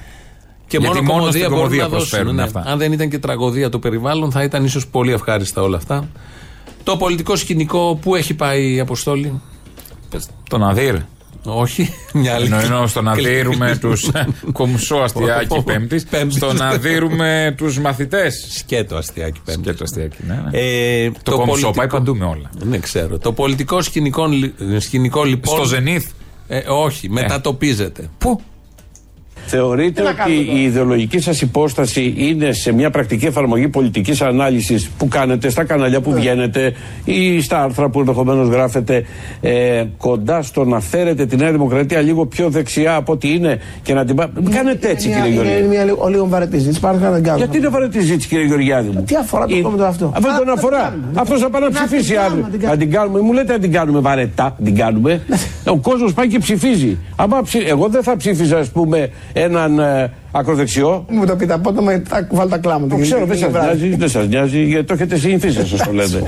[0.68, 2.08] Και Γιατί μόνο μόνο κομμωδία στην μπορούν κομμωδία να δώσουν.
[2.08, 2.42] προσφέρουν ναι.
[2.42, 2.62] αυτά.
[2.66, 6.08] Αν δεν ήταν και τραγωδία το περιβάλλον, θα ήταν ίσως πολύ ευχάριστα όλα αυτά.
[6.84, 9.40] Το πολιτικό σκηνικό που έχει πάει η Αποστόλη;
[10.48, 10.96] Τον Αδύρ.
[11.48, 12.46] Όχι, μια άλλη.
[12.46, 14.10] Ενώ, ενώ στο να δίνουμε τους
[14.52, 16.36] κομψό αστιάκι Πέμπτης, Πέμπτης.
[16.36, 18.46] στο να δίνουμε τους μαθητές.
[18.58, 19.64] Σκέτο αστιάκι πέμπτης.
[19.64, 20.34] Και το αστιάκι, ναι.
[20.34, 20.58] ναι.
[20.58, 22.50] Ε, το κομψό πάει παντού με όλα.
[22.58, 23.18] Δεν ξέρω.
[23.18, 25.54] Το πολιτικό σκηνικό, λι- σκηνικό λοιπόν.
[25.54, 26.06] Στο Ζενήθ.
[26.48, 28.10] Ε, όχι, μετατοπίζεται.
[28.18, 28.40] Πού;
[29.46, 33.68] Θεωρείτε Τι να κάνουμε ότι τώρα; η ιδεολογική σας υπόσταση είναι σε μια πρακτική εφαρμογή
[33.68, 36.04] πολιτικής ανάλυσης που κάνετε στα κανάλια Ναι.
[36.04, 36.72] που βγαίνετε
[37.04, 39.04] ή στα άρθρα που ενδεχομένως γράφετε
[39.40, 43.94] ε, κοντά στο να φέρετε τη Νέα Δημοκρατία λίγο πιο δεξιά από ό,τι είναι και
[43.94, 44.16] να την.
[44.16, 45.64] πά- Μην κάνετε έτσι, Είναι κύριε μια- Γεωργιάδη.
[45.64, 46.80] Είναι μια λίγο- λίγο βαρετής συζήτηση.
[46.80, 47.44] Πάρε να δεν κάνουμε.
[47.44, 50.36] Γιατί είναι βαρετής συζήτηση, κύριε Γεωργιάδη μου; Τι αφορά το Ε, κόμμα αυτό; Αυτό Α,
[50.36, 50.76] τον να αφορά.
[50.82, 51.20] την κάνουμε.
[51.20, 52.42] Αυτός θα πάει να Να την ψηφίσει κάνουμε, αύριο.
[52.52, 53.20] να την Να την κάνουμε.
[53.20, 54.56] Μου λέτε να την κάνουμε βαρετά.
[54.64, 55.20] Την κάνουμε.
[55.64, 56.98] Ο κόσμος πάει και ψηφίζει.
[57.16, 57.58] Άμα ψη...
[57.66, 61.04] Εγώ δεν θα ψήφιζα, ας πούμε, έναν ε, ακροδεξιό.
[61.08, 62.94] Μου το πείτε απότομα, θα βάλει τα κλάματα.
[62.96, 66.22] Το ξέρω, δεν σας νοιάζει, δεν σας νοιάζει, γιατί το έχετε συνηθίσει, σας το λέτε.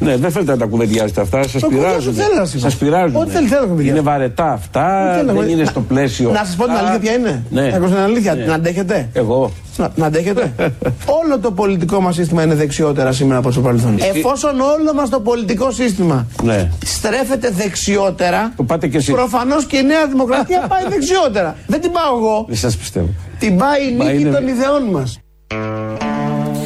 [0.00, 1.98] ναι, δεν θέλετε να τα κουβεντιάζετε αυτά, σας Το πειράζουν.
[1.98, 2.70] κουβεντιάζω, θέλω να σας πω.
[2.70, 3.16] Σα πειράζουν.
[3.20, 3.98] Ό,τι θέλει, θέλω να κουβεντιάζω.
[3.98, 5.52] Είναι βαρετά αυτά, θέλω να δεν κουβεντιάζω.
[5.52, 6.30] είναι Να- στο πλαίσιο.
[6.30, 7.42] Να σας πω την Α, αλήθεια ποια είναι.
[7.50, 7.62] Ναι.
[7.68, 8.34] Να ακούσω την αλήθεια.
[8.34, 8.44] Ναι.
[8.44, 9.08] Να αντέχετε.
[9.12, 9.50] Εγώ.
[9.76, 10.52] Να, να αντέχετε.
[11.22, 13.98] όλο το πολιτικό μας σύστημα είναι δεξιότερα σήμερα από το παρελθόν.
[14.14, 16.70] Εφόσον όλο μας το πολιτικό σύστημα Ναι.
[16.84, 19.14] στρέφεται δεξιότερα, Το πάτε κι εσείς.
[19.14, 21.56] προφανώς και η Νέα Δημοκρατία πάει δεξιότερα.
[21.66, 22.44] Δεν την πάω εγώ.
[22.48, 23.08] Δεν σας πιστεύω.
[23.38, 25.18] Την πάει η Μα νίκη είναι- των ιδεών μας.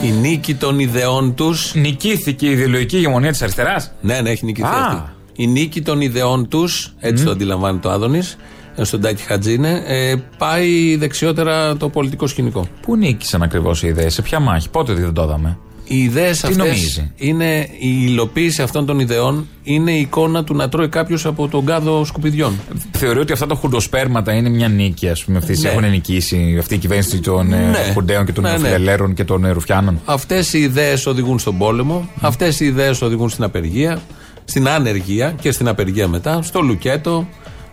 [0.02, 1.74] Η νίκη των ιδεών τους.
[1.74, 4.86] Νικήθηκε η ιδεολογική ηγεμονία της αριστεράς; Ναι, ναι, έχει νικηθεί Α.
[4.86, 5.02] αυτή.
[5.36, 8.36] Η νίκη των ιδεών τους, έτσι το αντιλαμβάνεται ο Άδωνης,
[8.82, 12.66] στον Τάκη Χατζίνε, ε, πάει δεξιότερα το πολιτικό σκηνικό.
[12.82, 15.58] Πού νίκησαν ακριβώς οι ιδέες, σε ποια μάχη, πότε δεν το είδαμε.
[15.84, 20.68] Οι ιδέες αυτές νομίζει; είναι η υλοποίηση αυτών των ιδεών, είναι η εικόνα του να
[20.68, 22.60] τρώει κάποιος από τον κάδο σκουπιδιών.
[22.92, 25.38] Θεωρεί ότι αυτά τα χουντοσπέρματα είναι μια νίκη, ας πούμε.
[25.38, 25.68] Αυτοί Ναι.
[25.68, 27.56] έχουν νικήσει αυτή η κυβέρνηση των Ναι.
[27.56, 27.92] ναι.
[27.94, 28.56] χουντέων και των Ναι, ναι.
[28.58, 30.00] νεοφιλελέρων και των ε, ρουφιάνων.
[30.04, 34.00] Αυτές οι ιδέες οδηγούν στον πόλεμο, αυτές οι ιδέες οδηγούν στην απεργία,
[34.44, 37.26] στην ανεργία και στην απεργία μετά, στο λουκέτο,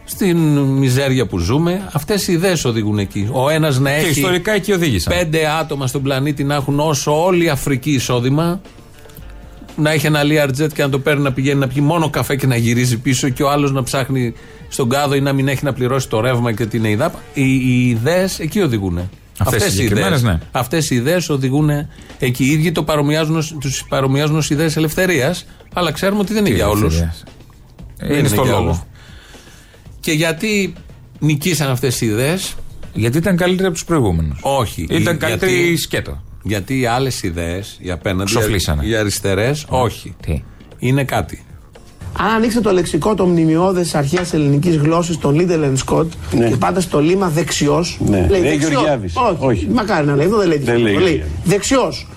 [0.10, 1.90] στην μιζέρια που ζούμε.
[1.94, 3.30] Αυτές οι ιδέες οδηγούν εκεί.
[3.32, 5.14] Ο ένας να Και έχει ιστορικά εκεί οδήγησαν.
[5.18, 8.62] πέντε άτομα στον πλανήτη να έχουν όσο όλη η Αφρική εισόδημα,
[9.76, 12.48] να έχει ένα Learjet και να το παίρνει να πηγαίνει να πιει μόνο καφέ και
[12.48, 14.34] να γυρίζει πίσω και ο άλλος να ψάχνει
[14.70, 17.14] στον κάδο ή να μην έχει να πληρώσει το ρεύμα και την ΕΙΔΑΠ.
[17.34, 19.10] Οι, οι ιδέες εκεί οδηγούν.
[19.40, 20.40] Αυτές οι συγκεκριμένες, ναι.
[20.52, 21.70] Αυτές οι ιδέες οδηγούν
[22.20, 22.44] εκεί.
[22.44, 26.56] Οι ίδιοι το παρομοιάζουν, ως- τους παρομοιάζουν ως ιδέες ελευθερίας, αλλά ξέρουμε ότι δεν είναι
[26.56, 26.82] για όλους.
[27.00, 27.24] ελευθερίας.
[28.00, 28.86] Δεν Είναι στο για λόγο.
[29.98, 30.06] Όλους.
[30.06, 30.74] Και γιατί
[31.20, 32.56] νικήσαν αυτές οι ιδέες,
[32.94, 34.40] Γιατί ήταν καλύτεροι από τους προηγούμενους.
[34.42, 34.82] όχι.
[34.82, 36.22] Ήταν Γιατί- καλύτερη η σκέτο.
[36.44, 38.86] Γιατί οι άλλες ιδέες, οι απέναντι, Ξοφλήσανε.
[38.86, 40.16] οι αριστερές, όχι.
[40.26, 40.44] Τι;
[40.80, 41.42] Είναι κάτι.
[42.20, 46.50] Αν ανοίξετε το λεξικό το μνημειώδες τη αρχαίας ελληνικής γλώσσα, τον Λίτελ and Σκοτ, Ναι.
[46.50, 47.98] και πάτε στο λίμα δεξιός.
[48.06, 48.28] Ναι.
[48.30, 48.70] Λέει δεξιός.
[48.72, 49.14] Γεωργιάδης.
[49.16, 49.68] Όχι, Όχι.
[49.74, 51.08] Μακάρι να λέει, εδώ δεν λέει Δεν λέει δεξιό.
[51.08, 51.32] Γεωργιάδης.
[51.44, 52.08] Δεξιός.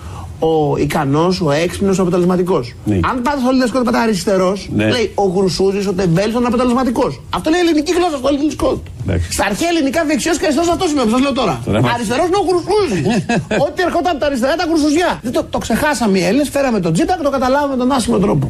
[0.49, 2.73] Ο ικανός, ο έξυπνος, ο αποτελεσματικός.
[2.85, 2.99] Ναι.
[3.11, 4.89] Αν πάτε στο Λίτελ Σκοτ, πάτε αριστερός, Ναι.
[4.89, 7.21] λέει ο γρουσούζης, ο τεμπέλης, ο αποτελεσματικός.
[7.37, 8.79] Αυτό λέει η ελληνική γλώσσα στο Λίτελ Σκοτ.
[9.03, 9.31] Εντάξει.
[9.31, 11.55] Στα αρχαία ελληνικά δεξιός και αριστερός αυτό σημαίνει, σας λέω τώρα.
[11.65, 13.05] Τώρα μας- Αριστερός είναι ο γρουσούζης.
[13.65, 15.19] Ό,τι ερχόταν από τα αριστερά ήταν γρουσουζιά.
[15.23, 18.17] Δεν το, το ξεχάσαμε οι Έλληνες, φέραμε τον Τζίπρα και το καταλάβαμε με τον άσχημο
[18.25, 18.45] τρόπο.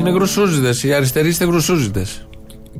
[0.00, 0.82] Είναι γρουσούζιδες.
[0.82, 2.26] Οι αριστεροί είστε γρουσούζιδες.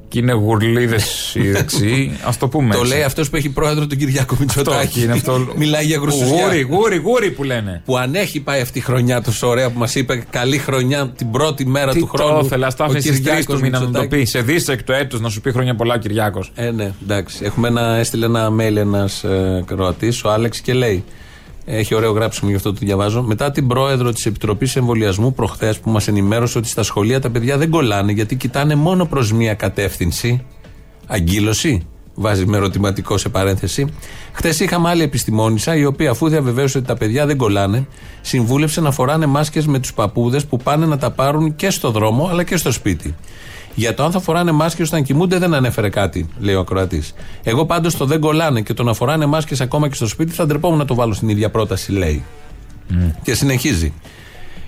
[0.09, 2.13] Και είναι γουρλίδες οι δεξιοί.
[2.23, 2.75] Α το πούμε.
[2.75, 2.93] Το έτσι.
[2.93, 4.87] λέει αυτός που έχει πρόεδρο τον Κυριάκο Μητσοτάκη.
[4.87, 5.47] Αυτό, είναι αυτό.
[5.57, 6.45] Μιλάει για γρουσουζιά.
[6.45, 7.83] Γούρι, γούρι, γούρι που λένε.
[7.85, 11.31] Που αν έχει πάει αυτή η χρονιά τόσο ωραία που μας είπε καλή χρονιά την
[11.31, 12.39] πρώτη μέρα Τι του χρόνου.
[12.39, 14.19] το ήθελα, στα ο άφησε στι τρει Κυριάκος του μήνα να το Μητσοτάκης.
[14.19, 14.25] πει.
[14.25, 16.53] Σε δίσεκτο έτου να σου πει χρόνια πολλά ο Κυριάκος.
[16.55, 17.39] Ε, ναι, εντάξει.
[17.45, 21.05] Έχουμε ένα, έστειλε ένα mail ένας ε, Κροατής, ο Άλεξ, και λέει:
[21.65, 23.23] Έχει ωραίο γράψιμο, γι' αυτό το διαβάζω.
[23.23, 27.59] Μετά την πρόεδρο της Επιτροπής Εμβολιασμού προχθές που μας ενημέρωσε ότι στα σχολεία τα παιδιά
[27.59, 30.45] δεν κολλάνε γιατί κοιτάνε μόνο προς μία κατεύθυνση.
[31.07, 31.87] Αγκύλωση.
[32.15, 33.87] Βάζει με ερωτηματικό σε παρένθεση.
[34.33, 37.87] Χθες είχαμε άλλη επιστημόνισσα, η οποία αφού διαβεβαίωσε ότι τα παιδιά δεν κολλάνε,
[38.21, 42.29] συμβούλεψε να φοράνε μάσκες με τους παππούδες που πάνε να τα πάρουν και στο δρόμο
[42.31, 43.15] αλλά και στο σπίτι.
[43.75, 47.15] Για το αν θα φοράνε μάσκες όταν κοιμούνται δεν ανέφερε κάτι, λέει ο ακροατής.
[47.43, 50.47] Εγώ πάντως το δεν κολλάνε και το να φοράνε μάσκες ακόμα και στο σπίτι θα
[50.47, 52.25] ντρεπόμουν να το βάλω στην ίδια πρόταση, λέει.
[53.23, 53.93] Και συνεχίζει.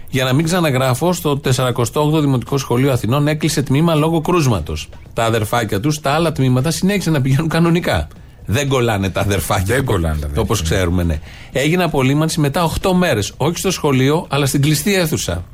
[0.08, 4.88] Για να μην ξαναγράφω, στο 48ο Δημοτικό Σχολείο Αθηνών έκλεισε τμήμα λόγω κρούσματος.
[5.12, 8.08] Τα αδερφάκια τους, τα άλλα τμήματα συνέχισαν να πηγαίνουν κανονικά.
[8.46, 9.74] Δεν κολλάνε τα αδερφάκια.
[9.74, 10.42] Δεν κολλάνε τα αδερφάκια.
[10.42, 11.20] Όπω ξέρουμε, ναι.
[11.52, 13.32] Έγινε απολύμανση μετά 8 μέρες.
[13.36, 15.44] Όχι στο σχολείο, αλλά στην κλειστή αίθουσα.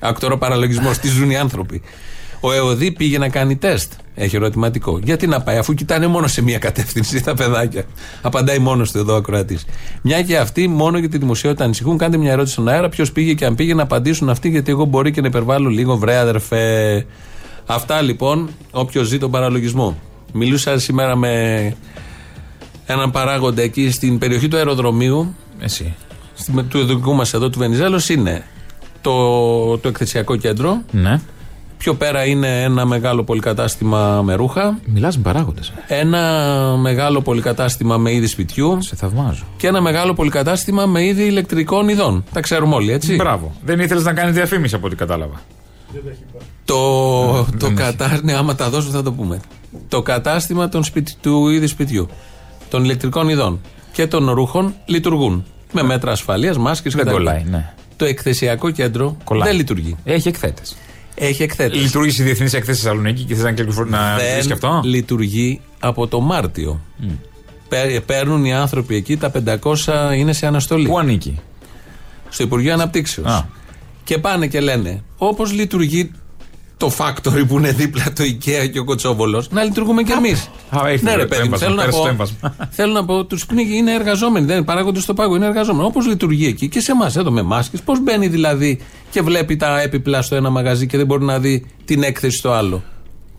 [0.00, 0.98] Ακτορό παραλογισμός.
[0.98, 1.82] Τι ζουν οι άνθρωποι.
[2.40, 3.92] Ο ΕΟΔΗ πήγε να κάνει τεστ.
[4.14, 4.98] Έχει ερωτηματικό.
[5.02, 7.84] Γιατί να πάει, αφού κοιτάνε μόνο σε μία κατεύθυνση τα παιδάκια.
[8.22, 9.64] Απαντάει μόνος του εδώ ο ακροατής.
[10.02, 11.98] Μια και αυτοί μόνο για τη δημοσιότητα ανησυχούν.
[11.98, 12.88] Κάντε μια ερώτηση στον αέρα.
[12.88, 15.96] Ποιος πήγε και αν πήγε να απαντήσουν αυτοί, γιατί εγώ μπορεί και να υπερβάλλω λίγο,
[15.96, 17.06] βρε αδερφέ.
[17.66, 19.96] Αυτά λοιπόν, όποιος ζει τον παραλογισμό.
[20.32, 21.74] Μιλούσα σήμερα με
[22.86, 25.94] έναν παράγοντα εκεί στην περιοχή του αεροδρομίου, Εσύ.
[26.34, 28.44] στη- του δικού μας εδώ του Βενιζέλος, είναι
[29.00, 30.82] το, το εκθεσιακό κέντρο.
[30.90, 31.20] Ναι.
[31.78, 34.78] Πιο πέρα είναι ένα μεγάλο πολυκατάστημα με ρούχα.
[34.84, 35.72] Μιλάς με παράγοντες.
[35.86, 36.20] Ένα
[36.80, 38.78] μεγάλο πολυκατάστημα με είδη σπιτιού.
[38.82, 39.44] Σε θαυμάζω.
[39.56, 42.24] Και ένα μεγάλο πολυκατάστημα με είδη ηλεκτρικών ειδών.
[42.32, 43.14] Τα ξέρουμε όλοι, έτσι.
[43.14, 43.52] Μπράβο.
[43.64, 45.40] Δεν ήθελες να κάνεις διαφήμιση από ό,τι κατάλαβα.
[46.64, 46.74] Το,
[47.58, 48.32] το δεν κατάστημα.
[48.32, 49.40] Ναι, άμα τα δώσουμε θα το πούμε.
[49.88, 52.08] Το κατάστημα των σπιτι, του είδη σπιτιού.
[52.70, 53.60] των ηλεκτρικών ειδών
[53.92, 55.44] και των ρούχων λειτουργούν.
[55.72, 57.12] Με μέτρα ασφαλείας, μάσκες Δεν κτλ.
[57.12, 57.72] κολλάει, ναι.
[57.96, 59.48] Το εκθεσιακό κέντρο Κολλάει.
[59.48, 59.96] δεν λειτουργεί.
[60.04, 60.76] Έχει εκθέτες.
[61.18, 61.80] Έχει εκθέτες.
[61.82, 65.60] Λειτουργεί η διεθνής έκθεση στη Θεσσαλονίκη και θες να, κυκλοφορεί- να δει και αυτό; λειτουργεί
[65.78, 66.80] από το Μάρτιο.
[67.68, 70.88] Πέ- Παίρνουν οι άνθρωποι εκεί τα 500 είναι σε αναστολή.
[70.88, 71.40] Πού ανήκει;
[72.28, 73.26] Στο Υπουργείο Αναπτύξεως.
[73.26, 73.46] Α.
[74.04, 76.10] Και πάνε και λένε, όπως λειτουργεί
[76.78, 80.50] το factory που είναι δίπλα το IKEA και ο Κοτσόβολος, να λειτουργούμε κι εμείς.
[80.70, 82.02] Α, έχει ναι, το ρε παιδί μου, έμβασμα, θέλω να πέρασε πω.
[82.04, 82.68] το έμβασμα.
[82.70, 84.46] Θέλω να πω, τους πνίγει, είναι εργαζόμενοι.
[84.46, 85.86] Δεν παράγονται στο πάγο, είναι εργαζόμενοι.
[85.86, 89.80] Όπως λειτουργεί εκεί και σε εμάς εδώ με μάσκες Πώς μπαίνει δηλαδή και βλέπει τα
[89.80, 92.82] έπιπλα στο ένα μαγαζί και δεν μπορεί να δει την έκθεση στο άλλο;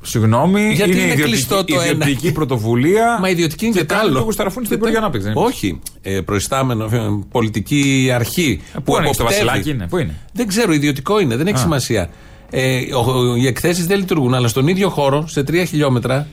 [0.02, 1.92] Συγγνώμη, Γιατί είναι ιδιωτική- κλειστό το ένα.
[1.92, 3.18] ιδιωτική πρωτοβουλία.
[3.22, 4.18] Μα ιδιωτική είναι και, το κάνουν άλλο.
[4.18, 5.30] το γουσταραφούν στην Υπουργείο Ανάπτυξης.
[5.34, 5.80] δεν είναι; Όχι.
[6.02, 7.00] Ε, προϊστάμενο, ε,
[7.32, 8.62] πολιτική αρχή.
[8.84, 9.46] Πού είναι, στο εποπτεύει.
[9.46, 12.10] Βασιλάκι είναι, πού είναι; Δεν ξέρω, ιδιωτικό είναι, δεν έχει σημασία.
[12.50, 16.28] Ε, ο- ο- οι εκθέσεις δεν λειτουργούν, αλλά στον ίδιο χώρο, σε τρία χιλιόμετρα,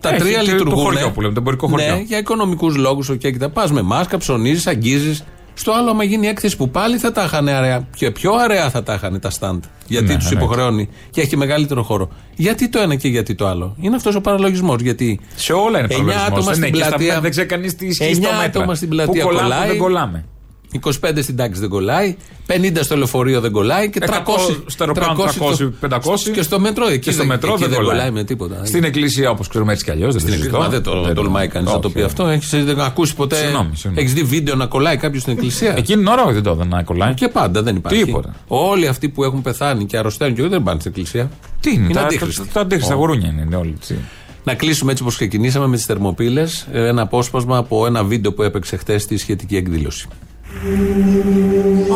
[0.00, 0.84] τα Έχει τρία και το λειτουργούν.
[0.84, 1.94] χωριό που λέμε, το εμπορικό χωριό.
[1.94, 3.10] Ναι, για οικονομικούς λόγους.
[3.10, 5.24] Okay, και τα πας με μάσκα, ψωνίζεις, αγγίζεις.
[5.54, 7.88] Στο άλλο, άμα γίνει έκθεση που πάλι θα τα είχαν αραιά.
[7.96, 9.58] Και πιο αραιά θα τα είχαν τα stand.
[9.86, 10.44] Γιατί Ναι, τους εννοείται.
[10.44, 12.08] υποχρεώνει και έχει και μεγαλύτερο χώρο.
[12.36, 14.80] Γιατί το ένα και γιατί το άλλο; Είναι αυτός ο παραλογισμός.
[14.82, 16.26] Γιατί Σε όλα είναι Εννιά παραλογισμός.
[16.26, 17.06] άτομα Δεν στην είναι και στα πλατεία.
[17.06, 18.60] μέτρα, Δεν ξέρει κανείς τι ισχύει Εννιά στο μέτρα.
[18.60, 19.68] άτομα στην πλατεία Πού κολλάμε, κολλάει.
[19.68, 20.24] δεν κολλάμε.
[20.80, 20.90] 25
[21.22, 25.72] στην τάξη δεν κολλάει, 50 στο λεωφορείο δεν κολλάει και 300, 100 στο αεροπλάνο 300,
[25.80, 26.30] 500.
[26.32, 28.10] και στο μετρό εκεί, Και στο δεν- μετρό εκεί δεν κολλάει.
[28.10, 28.64] με τίποτα.
[28.64, 30.14] Στην εκκλησία, όπως ξέρουμε έτσι κι αλλιώς.
[30.14, 32.26] Στην εκκλησία, μα δεν το τολμάει κανείς να το πει αυτό.
[32.26, 33.36] Έχει ακούσει ποτέ.
[33.36, 33.98] Συγγνώμη, συγγνώμη.
[34.00, 36.84] Έχεις δει βίντεο να κολλάει κάποιος στην εκκλησία; Εκείνη την ώρα όχι, δεν το δεν
[36.84, 37.14] κολλάει.
[37.14, 38.04] Και πάντα δεν υπάρχει.
[38.04, 38.34] Τίποτα.
[38.46, 41.30] Όλοι αυτοί που έχουν πεθάνει και αρρωσταίνουν και δεν πάνε στην εκκλησία.
[41.60, 42.40] Τι είναι, τα- αντίχρηστοι.
[42.46, 42.98] τα- τα αντίχρηστα Ω.
[42.98, 43.76] γουρούνια είναι όλοι.
[43.86, 43.94] τι.
[44.44, 46.66] Να κλείσουμε έτσι όπως ξεκινήσαμε με τις θερμοπύλες.
[46.72, 50.08] Ένα απόσπασμα από ένα βίντεο που έπαιξε χθες στη σχετική εκδήλωση.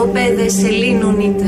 [0.03, 1.45] Ο παιδες Ελλήνων είτε.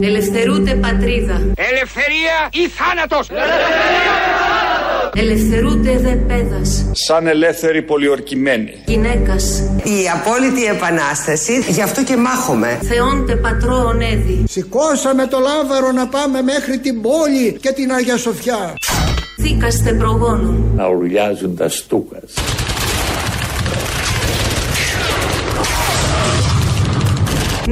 [0.00, 1.40] Ελευθερούτε πατρίδα.
[1.56, 3.30] Ελευθερία ή θάνατος.
[5.14, 6.86] Ελευθερούτε δε πέδας.
[6.92, 8.74] Σαν ελεύθεροι πολιορκημένοι.
[8.86, 9.62] Γυναίκας.
[9.84, 12.78] Η απόλυτη επανάσταση, γι' αυτό και μάχομαι.
[12.82, 14.44] Θεόντε πατρόων έδι.
[14.48, 18.74] Σηκώσαμε το λάβαρο να πάμε μέχρι την πόλη και την Αγία Σοφιά.
[19.42, 20.72] Θήκαστε προγόνων.
[20.76, 22.32] Να ουρλιάζουν τα στούκας.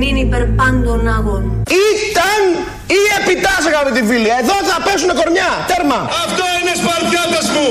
[0.01, 1.63] Νυν υπερπάντων άγων.
[2.11, 2.41] Ήταν
[2.87, 4.29] ή επιτάς αγαπητοί φίλοι.
[4.41, 5.51] Εδώ θα πέσουνε κορμιά.
[5.71, 6.01] Τέρμα.
[6.25, 7.67] Αυτό είναι Σπαρτιάτας μου.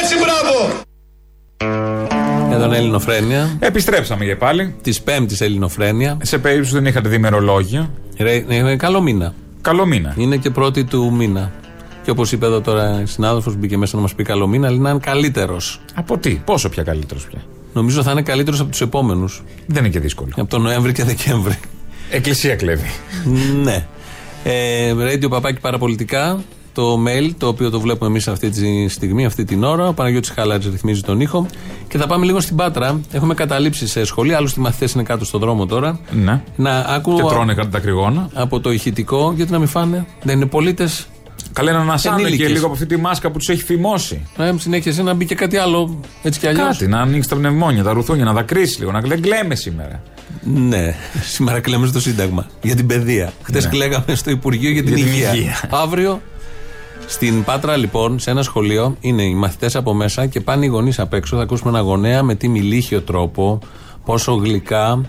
[0.00, 0.54] Έτσι μπράβο.
[2.54, 3.56] Εδώ είναι Ελληνοφρένια.
[3.58, 4.74] Επιστρέψαμε και πάλι.
[4.82, 6.16] Της Πέμπτης Ελληνοφρένια.
[6.22, 7.90] Σε περίπτωση που δεν είχατε δει ημερολόγιο.
[8.18, 9.34] Ρε, ε, καλό μήνα.
[9.60, 10.14] Καλό μήνα.
[10.16, 11.52] Είναι και πρώτη του μήνα.
[12.02, 14.78] Και όπως είπε εδώ τώρα η συνάδελφος, μπήκε μέσα να μας πει καλό μήνα, αλλά
[14.78, 15.80] να είναι καλύτερος.
[15.94, 17.42] Από τι, πόσο πια καλύτερος πια;
[17.74, 19.42] Νομίζω θα είναι καλύτερος από τους επόμενους.
[19.66, 20.30] Δεν είναι και δύσκολο.
[20.36, 21.58] Από τον Νοέμβρη και Δεκέμβρη.
[22.10, 22.90] Εκκλησία κλέβει.
[23.64, 23.86] ναι.
[24.44, 26.42] Ε, Radio Παπάκι Παραπολιτικά.
[26.72, 29.88] Το mail, το οποίο το βλέπουμε εμείς αυτή τη στιγμή, αυτή την ώρα.
[29.88, 31.46] Ο Παναγιώτης Χαλάτζης ρυθμίζει τον ήχο.
[31.88, 33.00] Και θα πάμε λίγο στην Πάτρα.
[33.12, 34.36] Έχουμε καταλήψει σε σχολεία.
[34.36, 36.00] Άλλωστε οι μαθητές είναι κάτω στον δρόμο τώρα.
[36.10, 36.42] Ναι.
[36.56, 38.28] Να άκου Και τρώνε κατά τα κρυγόνα.
[38.34, 40.06] από το ηχητικό, γιατί να μην φάνε.
[40.22, 41.06] Δεν είναι πολίτες.
[41.52, 42.50] Καλά να ανασάνε και Ενήλικες.
[42.50, 44.26] λίγο από αυτή τη μάσκα που τους έχει φημώσει.
[44.36, 46.66] Ε, συνέχεια εσύ να μπει και κάτι άλλο έτσι κι αλλιώς.
[46.66, 50.02] Κάτι, να ανοίξει τα πνευμόνια, τα ρουθούνια, να δακρύσει λίγο, να δεν κλαίμε σήμερα.
[50.42, 50.94] Ναι,
[51.34, 53.32] σήμερα κλαίμε στο Σύνταγμα για την παιδεία.
[53.42, 53.68] Χθε Ναι.
[53.68, 55.34] κλαίγαμε στο Υπουργείο για την, Για την υγεία.
[55.34, 55.60] υγεία.
[55.70, 56.20] Αύριο
[57.06, 60.98] στην Πάτρα, λοιπόν, σε ένα σχολείο, είναι οι μαθητές από μέσα και πάνε οι γονείς
[60.98, 61.36] απ' έξω.
[61.36, 63.58] Θα ακούσουμε ένα γονέα με τι μιλήχιο τρόπο,
[64.04, 65.00] πόσο γλυκά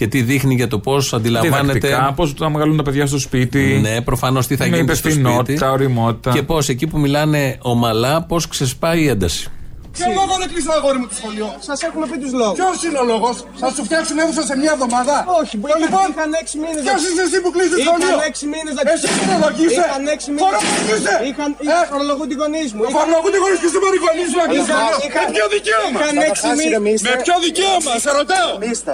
[0.00, 1.72] και τι δείχνει για το πώς αντιλαμβάνεται.
[1.78, 3.78] Διδακτικά, πώς να μεγαλούν τα παιδιά στο σπίτι.
[3.82, 5.18] Ναι, προφανώς τι θα Με γίνει στο σπίτι.
[5.20, 6.30] υπευθυνότητα, ωριμότητα.
[6.30, 9.48] Και πώς εκεί που μιλάνε ομαλά, πώς ξεσπάει η ένταση.
[9.96, 12.56] Ποιο λόγο δεν κλείσω αγόρι μου το σχολείο; Σας έχουμε πει τους λόγους.
[12.60, 16.06] Ποιος είναι ο λόγος, Θα σου φτιάξουν αίθουσα σε μια εβδομάδα; Όχι, μπορεί λοιπόν.
[16.12, 16.80] Είχαν 6 μήνες.
[16.86, 20.28] Ποιος είσαι εσύ που κλείσει το σχολείο; Είχαν 6 μήνες να Εσύ φορολογείσαι; Είχαν 6
[20.34, 20.42] μήνε.
[20.44, 21.78] Φορολογείσαι; Είχαν Ε.
[21.92, 22.82] φορολογούν τη γονείς μου.
[22.96, 25.08] Φορολογούν τη γονείς και σήμερα οι γονείς σου να κλείσει το Είχαν- σχολείο.
[25.08, 26.78] είχαν- Με ποιο δικαίωμα; Είχαν 6 μήνε.
[27.08, 28.52] Με ποιο δικαίωμα, σε ρωτάω.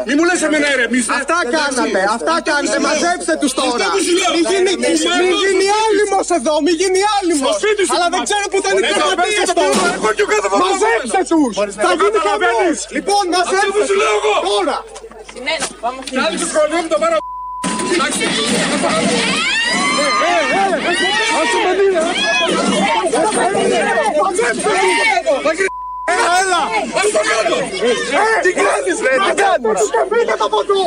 [0.08, 1.12] Μη μου λες εμένα ηρεμήστε.
[1.20, 1.56] Αυτά Εντάξει.
[1.58, 2.66] κάνατε, αυτά Αυτό κάνατε.
[2.66, 2.88] που σου λέω.
[2.88, 3.70] Μαζέψτε τους τώρα.
[3.76, 4.30] Αυτό που σου λέω.
[4.36, 5.40] Μη γίνει, Μη σου μη λέω.
[5.42, 7.54] γίνει άλυμος εδώ, μη γίνει άλυμος.
[7.54, 7.92] Στο σπίτι σου.
[7.94, 9.72] Αλλά δεν ξέρω που ήταν οι Ε, θα τραυματίες πέσει το τώρα.
[9.72, 10.10] πληροφορικό
[10.86, 11.54] και ο κάθε φορά Μαζέψτε να τους.
[11.86, 12.78] Θα γίνει καταλαβαίνεις.
[12.82, 12.94] χαμός.
[12.96, 14.34] Λοιπόν, Αυτό που μαζέψτε σου λέω εγώ.
[14.50, 14.78] Τώρα.
[16.10, 17.16] Κι άλλη στο σχολείο μου το πάρω.
[17.94, 18.24] Εντάξει.
[21.38, 22.00] Άσε με δίνε.
[24.22, 25.42] Μαζέψτε τους.
[25.46, 25.74] Θα γίνει-
[26.40, 26.62] Έλα.
[27.00, 27.56] Ας το κάτω.
[28.44, 29.78] Τι κάνεις ρε, τι κάνεις.
[29.90, 30.80] Σκεφτείτε το ποτό.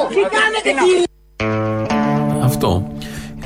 [2.44, 2.92] Αυτό.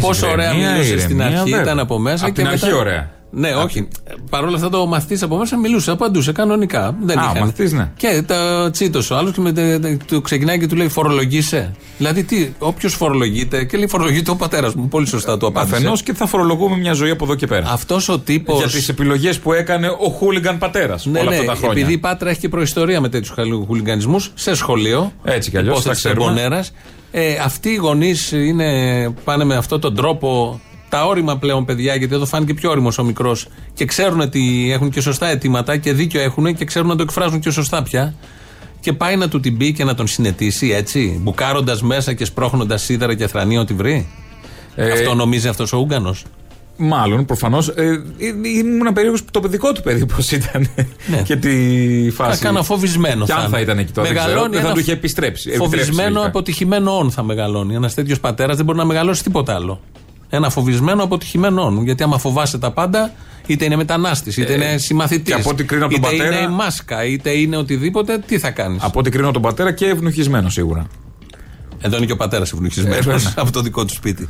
[0.01, 1.61] Πόσο ωραία Ηρεμία, μιλούσε στην ηρεμία, αρχή, βέβαια.
[1.65, 2.65] ήταν από μέσα Απ' και την μετά.
[2.65, 3.09] αρχή ωραία.
[3.35, 3.87] Ναι, όχι.
[4.29, 6.95] Παρ' όλα αυτά το μαθητής από μέσα μιλούσε, απαντούσε κανονικά.
[7.01, 7.39] Δεν Α, ο είχαν.
[7.39, 7.91] μαθητής, ναι.
[7.97, 11.71] Και τα τσίτο ο άλλος και με, τε- τε- του ξεκινάει και του λέει φορολογείσαι.
[11.97, 14.87] Δηλαδή, τι, όποιος φορολογείται και λέει φορολογείται ο πατέρας μου.
[14.87, 15.75] Πολύ σωστά το απάντησε.
[15.75, 17.69] Αφενός και θα φορολογούμε μια ζωή από εδώ και πέρα.
[17.71, 18.55] Αυτός ο τύπο.
[18.57, 21.71] Για τις επιλογές που έκανε ο χούλιγκαν πατέρας Ναι, όλα ναι, αυτά τα χρόνια.
[21.81, 23.35] επειδή η Πάτρα έχει και προϊστορία με τέτοιους
[23.67, 25.11] χουλιγκανισμούς σε σχολείο.
[25.23, 26.25] Έτσι κι αλλιώς, υπόθεση τα ξέρουμε.
[26.31, 26.71] Εμπονέρας,
[27.11, 28.33] Ε, αυτοί οι γονείς
[29.23, 30.59] πάνε με αυτόν τον τρόπο.
[30.93, 34.89] Τα όρημα πλέον παιδιά, γιατί εδώ φάνηκε πιο όριμο ο μικρός και ξέρουν ότι έχουν
[34.89, 38.13] και σωστά αιτήματα και δίκιο έχουν και ξέρουν να το εκφράζουν και σωστά πια.
[38.79, 42.83] Και πάει να του την πει και να τον συνετίσει έτσι, μπουκάροντας μέσα και σπρώχνοντας
[42.83, 44.07] σίδερα και θρανία ό,τι βρει.
[44.75, 46.15] Ε, Αυτό νομίζει αυτός ο Ούγκανο.
[46.77, 47.67] Μάλλον, προφανώς.
[47.67, 47.83] Ε,
[48.17, 50.69] ε, ήμουν περίεργος το παιδικό του παιδί πώ ήταν.
[51.27, 51.49] και τη
[52.11, 52.37] φάση.
[52.37, 53.25] Θα κάνω φοβισμένο.
[53.25, 54.07] Κι αν θα ήταν εκεί τώρα.
[54.07, 55.49] Δεν, ξέρω, δεν θα ένας του είχε επιστρέψει.
[55.49, 56.27] Φοβισμένο, επιτρέψει, λογικά.
[56.27, 57.75] αποτυχημένο όν θα μεγαλώνει.
[57.75, 59.81] Ένας τέτοιος πατέρας δεν μπορεί να μεγαλώσει τίποτα άλλο.
[60.35, 61.83] Ένα φοβισμένο, αποτυχημένο όν.
[61.83, 63.11] Γιατί άμα φοβάσαι τα πάντα,
[63.47, 65.33] είτε είναι μετανάστης, είτε είναι συμμαθητής.
[65.33, 68.17] Ε, και από ό,τι κρίνω από είτε τον πατέρα- είναι η μάσκα, είτε είναι οτιδήποτε,
[68.19, 70.85] τι θα κάνεις; Από ό,τι κρίνω τον πατέρα και ευνοχισμένο σίγουρα.
[71.81, 73.33] Εδώ είναι και ο πατέρας ευνοχισμένος Ε, βέβαια.
[73.43, 74.29] από το δικό του σπίτι.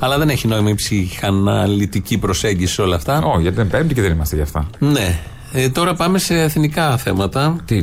[0.00, 3.22] Αλλά δεν έχει νόημα η ψυχαναλυτική προσέγγιση σε όλα αυτά.
[3.22, 4.68] Όχι, γιατί είναι πέμπτη και δεν είμαστε γι' αυτά.
[4.78, 5.18] Ναι.
[5.58, 7.56] Ε, τώρα πάμε σε εθνικά θέματα.
[7.64, 7.82] Τι, ε,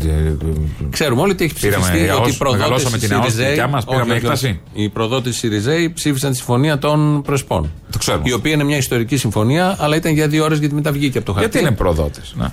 [0.90, 3.86] Ξέρουμε όλοι ότι έχει Πήραμε ψηφιστεί ΑΟΣ, ότι οι προδότε μεγαλώσαμε την ΑΟΣ, δικιά μας,
[3.86, 4.60] πήραμε έκταση.
[4.74, 7.72] Οι προδότε τη Σιριζέη ψήφισαν τη συμφωνία των Πρεσπών.
[7.92, 8.24] Το ξέρουμε.
[8.28, 11.28] Η οποία είναι μια ιστορική συμφωνία, αλλά ήταν για δύο ώρες γιατί μετά βγήκε από
[11.28, 11.50] το χαρτί.
[11.50, 12.20] Γιατί είναι προδότε.
[12.34, 12.48] Ναι.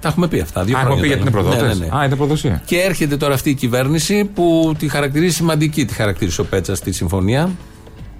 [0.00, 0.64] Τα έχουμε πει αυτά.
[0.64, 1.56] Δύο Α, έχουμε χρόνια πει γιατί είναι τώρα.
[1.56, 1.74] προδότε.
[1.74, 2.00] Ναι, ναι, ναι.
[2.00, 2.62] Α, είναι προδοσία.
[2.64, 5.84] Και έρχεται τώρα αυτή η κυβέρνηση που τη χαρακτηρίζει σημαντική.
[5.84, 7.50] Τη χαρακτήρισε ο Πέτσας στη συμφωνία.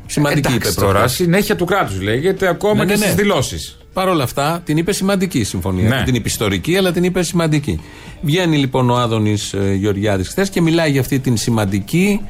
[0.06, 1.12] Σημαντική είπε Εντάξει, τώρα προχθές.
[1.12, 3.22] συνέχεια του κράτους λέγεται ακόμα Ναι, και ναι, στις ναι.
[3.22, 3.78] δηλώσεις.
[3.92, 5.88] Παρ' όλα αυτά την είπε σημαντική η συμφωνία.
[5.88, 5.94] Ναι.
[5.94, 7.80] Δεν την είπε ιστορική, αλλά την είπε σημαντική.
[8.20, 12.20] Βγαίνει λοιπόν ο Άδωνης ε, Γεωργιάδης χθες και μιλάει για αυτή την σημαντική,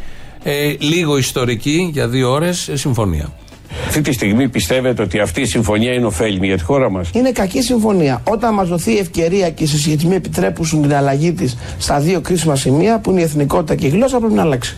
[0.43, 3.33] ε, λίγο ιστορική για δύο ώρες συμφωνία.
[3.87, 7.33] Αυτή τη στιγμή πιστεύετε ότι αυτή η συμφωνία είναι ωφέλιμη για τη χώρα μας; Είναι
[7.33, 8.23] κακή συμφωνία.
[8.29, 12.57] Όταν μας δοθεί η ευκαιρία και οι συσχετισμοί επιτρέπουν την αλλαγή της στα δύο κρίσιμα
[12.57, 14.77] σημεία που είναι η εθνικότητα και η γλώσσα, πρέπει να αλλάξει.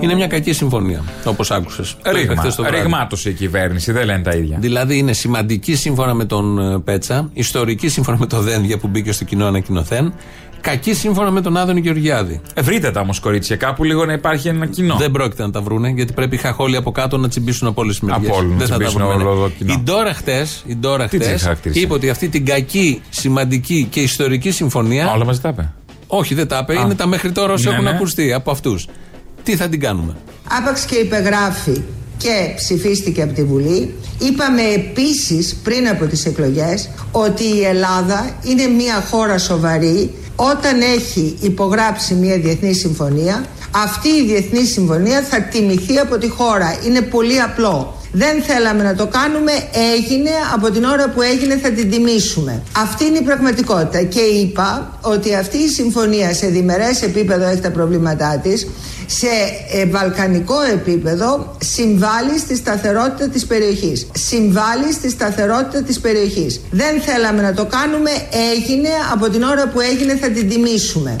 [0.00, 1.96] Είναι μια κακή συμφωνία, όπως άκουσες.
[2.12, 2.44] Ρήγμα.
[2.70, 4.56] Ρηγμάτωσε η κυβέρνηση, δεν λένε τα ίδια.
[4.60, 9.12] Δηλαδή είναι σημαντική σύμφωνα με τον ε, Πέτσα, ιστορική σύμφωνα με το Δένδια που μπήκε
[9.12, 10.12] στο κοινό ανακοινωθέν,
[10.60, 12.40] κακή σύμφωνα με τον Άδωνη Γεωργιάδη.
[12.54, 14.94] Ε, βρείτε τα όμως κορίτσια κάπου λίγο να υπάρχει ένα κοινό.
[14.98, 17.98] Δεν πρόκειται να τα βρούνε, γιατί πρέπει οι χαχόλοι από κάτω να τσιμπήσουν από όλες
[17.98, 18.28] τις μεριές.
[18.30, 19.30] Από όλους να Δεν θα τα τσιμπήσουν βρούμε.
[19.30, 19.72] όλο το κοινό.
[19.72, 24.50] Η Ντόρα χτες Τι της χτες χαρακτήρισε; είπε ότι αυτή την κακή, σημαντική και ιστορική
[24.50, 25.12] συμφωνία.
[25.12, 25.72] Όλα μαζί τα είπε.
[26.06, 26.82] Όχι, δεν τα είπε, Α.
[26.84, 27.90] είναι τα μέχρι τώρα όσοι Ναι, έχουν ναι.
[27.90, 28.86] ακουστεί από αυτούς.
[29.42, 30.16] Τι θα την κάνουμε;
[30.58, 31.82] Άπαξ και υπεγράφει
[32.16, 33.94] και ψηφίστηκε από τη Βουλή.
[34.18, 41.36] Είπαμε επίσης πριν από τις εκλογές ότι η Ελλάδα είναι μια χώρα σοβαρή όταν έχει
[41.40, 43.44] υπογράψει μια διεθνή συμφωνία.
[43.70, 46.78] Αυτή η διεθνή συμφωνία θα τιμηθεί από τη χώρα.
[46.86, 47.99] Είναι πολύ απλό.
[48.12, 49.52] Δεν θέλαμε να το κάνουμε,
[49.96, 52.62] έγινε, από την ώρα που έγινε θα την τιμήσουμε.
[52.76, 57.70] Αυτή είναι η πραγματικότητα και είπα ότι αυτή η συμφωνία σε διμερές επίπεδο έχει τα
[57.70, 58.66] προβλήματά της,
[59.06, 59.26] σε
[59.72, 64.06] ε, βαλκανικό επίπεδο συμβάλλει στη σταθερότητα της περιοχής.
[64.12, 66.60] Συμβάλλει στη σταθερότητα της περιοχής.
[66.70, 68.10] Δεν θέλαμε να το κάνουμε,
[68.54, 71.16] έγινε, από την ώρα που έγινε θα την τιμήσουμε.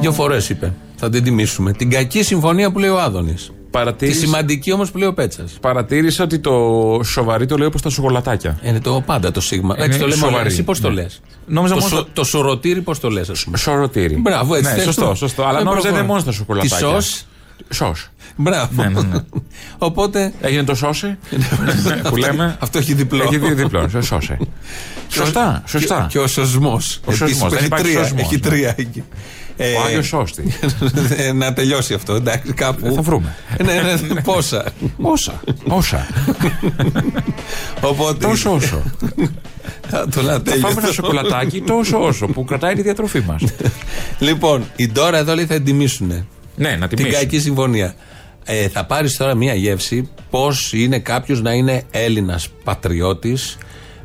[0.00, 0.72] Δύο φορές είπε.
[0.96, 1.72] Θα την τιμήσουμε.
[1.72, 2.98] Την κακή συμφωνία που λέει ο
[3.80, 3.96] Άδωνη.
[3.96, 5.52] Τη Παρατήρησε, σημαντική όμως που λέει ο Πέτσας.
[5.60, 6.52] παρατήρησε ότι το
[7.04, 8.58] σοβαρή το λέει όπως τα σοκολατάκια.
[8.62, 9.74] Είναι το πάντα το σίγμα.
[9.76, 10.30] Είναι έτσι το λέμε όλοι.
[10.32, 10.48] σοβαρή.
[10.48, 10.94] Εσύ πώς το Ναι.
[11.02, 14.16] λες; Νόμιζα το, μόνο σο- το- το σουρωτήρι πώς το λες, ας πούμε; Σορωτήρι.
[14.16, 14.70] Μπράβο, έτσι.
[14.70, 15.14] Ναι, θες σωστό, το.
[15.14, 15.42] σωστό.
[15.42, 16.06] Αλλά Δεν νόμιζα είναι προχωρώ.
[16.06, 16.76] μόνο στα σοκολατάκια.
[16.76, 17.24] Τη σος.
[17.68, 18.08] Σος.
[18.36, 18.82] Μπράβο.
[18.82, 19.16] Ναι, ναι, ναι.
[19.78, 20.32] Οπότε.
[20.40, 21.18] Έγινε το σώσε
[22.08, 22.56] που λέμε.
[22.60, 23.22] Αυτό έχει διπλό.
[23.22, 23.88] Έχει δει διπλό.
[23.88, 24.38] σε Σώσε.
[25.08, 26.06] Σωστά, σωστά.
[26.10, 26.80] Και ο σωσμό.
[27.04, 28.02] Ο σωσμός, δεν έχει υπάρχει τρία.
[28.02, 28.40] σωσμός, Έχει ναι.
[28.40, 29.04] τρία εκεί.
[29.56, 30.52] Ε, Ο Άγιος Σώστη.
[31.34, 32.86] να τελειώσει αυτό, εντάξει, κάπου.
[32.86, 33.36] Ε, θα βρούμε.
[33.64, 33.72] ναι,
[34.12, 34.64] ναι, πόσα.
[34.96, 35.40] Όσα.
[35.68, 36.06] Όσα.
[37.80, 38.26] Οπότε.
[38.26, 38.82] Τόσο όσο.
[39.88, 40.66] Θα το να Θα τέλειωσε.
[40.66, 43.42] φάμε ένα σοκολατάκι τόσο όσο που κρατάει τη διατροφή μας.
[44.18, 47.22] Λοιπόν, η Ντόρα εδώ λέει θα εντιμήσουν Ναι, να την τιμήσουμε.
[47.22, 47.94] κακή συμφωνία.
[48.44, 53.58] Ε, θα πάρεις τώρα μία γεύση πώς είναι κάποιος να είναι Έλληνας πατριώτης,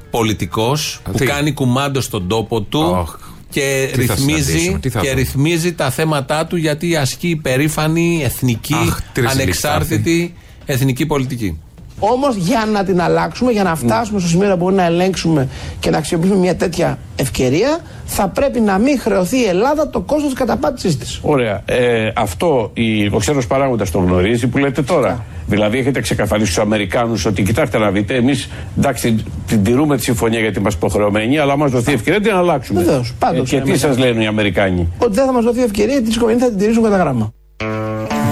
[0.09, 3.15] πολιτικός, που τι; κάνει κουμάντο στον τόπο του Οχ,
[3.51, 5.21] και, τι θα ρυθμίζει, συναντήσουμε, τι θα και δούμε.
[5.21, 10.33] ρυθμίζει τα θέματα του γιατί ασκεί υπερήφανη, εθνική, Αχ, τι ρεζιλίκ ανεξάρτητη
[10.65, 11.59] εθνική πολιτική.
[12.03, 15.47] Όμως για να την αλλάξουμε, για να φτάσουμε στο σημείο να μπορούμε να ελέγξουμε
[15.79, 20.29] και να αξιοποιήσουμε μια τέτοια ευκαιρία, θα πρέπει να μην χρεωθεί η Ελλάδα το κόστος
[20.29, 21.19] της καταπάτησής της.
[21.21, 21.61] Ωραία.
[21.65, 25.23] Ε, αυτό η, ο ξένος παράγοντας το γνωρίζει που λέτε τώρα.
[25.47, 30.39] Δηλαδή, έχετε ξεκαθαρίσει στους Αμερικάνους ότι κοιτάξτε να δείτε, εμείς εντάξει την τηρούμε τη συμφωνία
[30.39, 32.83] γιατί είμαστε υποχρεωμένοι, αλλά άμα μας δοθεί ευκαιρία την αλλάξουμε.
[32.83, 34.11] Βεβαίως, πάντως, Ε, και οι τι σας Αμερικάνοι.
[34.11, 36.97] λένε οι Αμερικάνοι; Ότι δεν θα μας δοθεί ευκαιρία, τη συμφωνία θα την τηρήσουν κατά
[36.97, 37.33] γράμμα.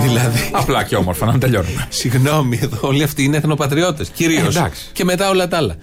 [0.10, 0.50] Δηλαδή.
[0.62, 1.86] Απλά και όμορφα να τελειώνουμε.
[1.90, 4.10] Συγγνώμη, εδώ όλοι αυτοί είναι εθνοπατριώτες.
[4.10, 4.56] Κυρίως.
[4.56, 4.90] Ε, εντάξει.
[4.94, 5.76] και μετά όλα τα άλλα.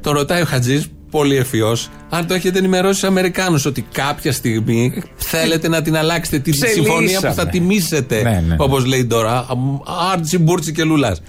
[0.00, 5.02] Τον ρωτάει ο Χατζής, πολύ ευφυός, αν το έχετε ενημερώσει στους Αμερικάνους ότι κάποια στιγμή
[5.16, 6.84] θέλετε να την αλλάξετε τη Ψελίσαμε.
[6.86, 8.22] συμφωνία που θα τιμήσετε.
[8.22, 8.54] Ναι, ναι.
[8.58, 9.46] Όπως λέει τώρα.
[10.12, 11.20] Άρτσι, μπούρτσι και λουλάς.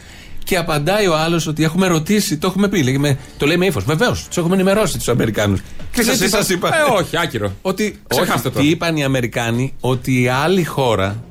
[0.43, 2.83] Και απαντάει ο άλλος ότι έχουμε ρωτήσει, το έχουμε πει.
[2.83, 3.83] Λέγε με- το λέει με ύφος.
[3.83, 5.59] Βεβαίως, τους έχουμε ενημερώσει τους Αμερικάνους.
[5.91, 7.51] Και σας τι είπα- σας είπα; Ε, όχι, άκυρο.
[7.61, 7.99] Ότι.
[8.07, 8.61] Ξεχάστε όχι, το.
[8.61, 11.23] τι είπαν οι Αμερικάνοι, ότι η άλλη χώρα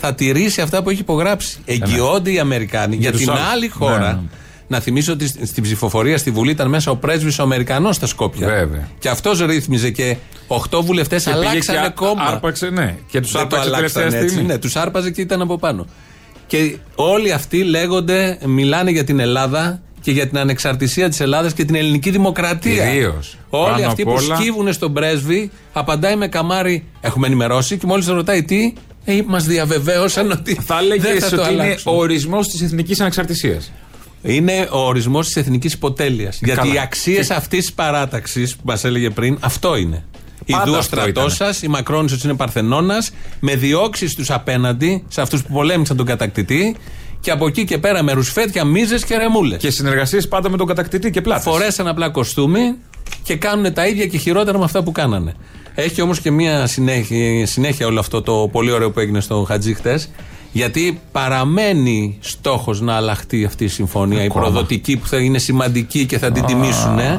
[0.00, 1.58] θα τηρήσει αυτά που έχει υπογράψει.
[1.64, 3.42] Εγγυώνται οι Αμερικάνοι για τους την άλλους.
[3.52, 3.98] άλλη χώρα.
[3.98, 4.20] Ναι, ναι.
[4.68, 8.46] Να θυμίσω ότι στην ψηφοφορία στη Βουλή ήταν μέσα ο πρέσβης ο Αμερικανός στα Σκόπια.
[8.48, 8.88] Βέβαια.
[8.98, 10.16] Και αυτός ρύθμιζε και
[10.48, 12.24] 8 βουλευτές Και πήγε αλλάξανε και κόμμα.
[12.24, 12.96] άρπαξε, ναι.
[13.10, 14.52] Και τους Δεν το άρπαξε τελευταία αλλάξανε έτσι, στιγμή.
[14.52, 15.86] Ναι, τους άρπαζε και ήταν από πάνω.
[16.46, 21.64] Και όλοι αυτοί λέγονται, μιλάνε για την Ελλάδα και για την ανεξαρτησία της Ελλάδας και
[21.64, 22.86] την ελληνική δημοκρατία.
[22.86, 23.36] Κυρίως.
[23.48, 24.36] Όλοι Πάνω αυτοί απ' που όλα.
[24.36, 28.72] σκύβουν στον πρέσβη, απαντάει με καμάρι, έχουμε ενημερώσει και μόλις τον ρωτάει τι,
[29.08, 30.54] ε, μας διαβεβαίωσαν ότι.
[30.54, 31.92] Θα έλεγε δεν θα το ότι είναι αλλάξουν.
[31.92, 33.60] ο ορισμός της εθνικής ανεξαρτησία.
[34.22, 36.38] Είναι ο ορισμός της εθνικής υποτέλειας.
[36.42, 36.74] Γιατί καλά.
[36.74, 40.04] οι αξίες αυτής της παράταξης που μας έλεγε πριν, αυτό είναι.
[40.46, 41.46] Πάντα Ιδού ο αυτό στρατός ήταν.
[41.46, 46.76] σας, η Μακρόνισο είναι Παρθενώνας, με διώξεις τους απέναντι, σε αυτούς που πολέμησαν τον κατακτητή,
[47.20, 49.58] και από εκεί και πέρα με ρουσφέτια, μίζες και ρεμούλες.
[49.58, 51.44] Και συνεργασίες πάντα με τον κατακτητή και πλάτες.
[51.44, 52.74] Φορέσαν απλά κοστούμι
[53.22, 55.34] και κάνουν τα ίδια και χειρότερα με αυτά που κάνανε.
[55.78, 59.74] Έχει όμως και μια συνέχεια, συνέχεια όλο αυτό το πολύ ωραίο που έγινε στο Χατζή
[59.74, 60.10] χτες,
[60.52, 64.42] γιατί παραμένει στόχος να αλλάχτεί αυτή η συμφωνία, η Ακόμα.
[64.44, 66.94] προδοτική που θα είναι σημαντική και θα την τιμήσουν.
[66.94, 67.18] Ναι.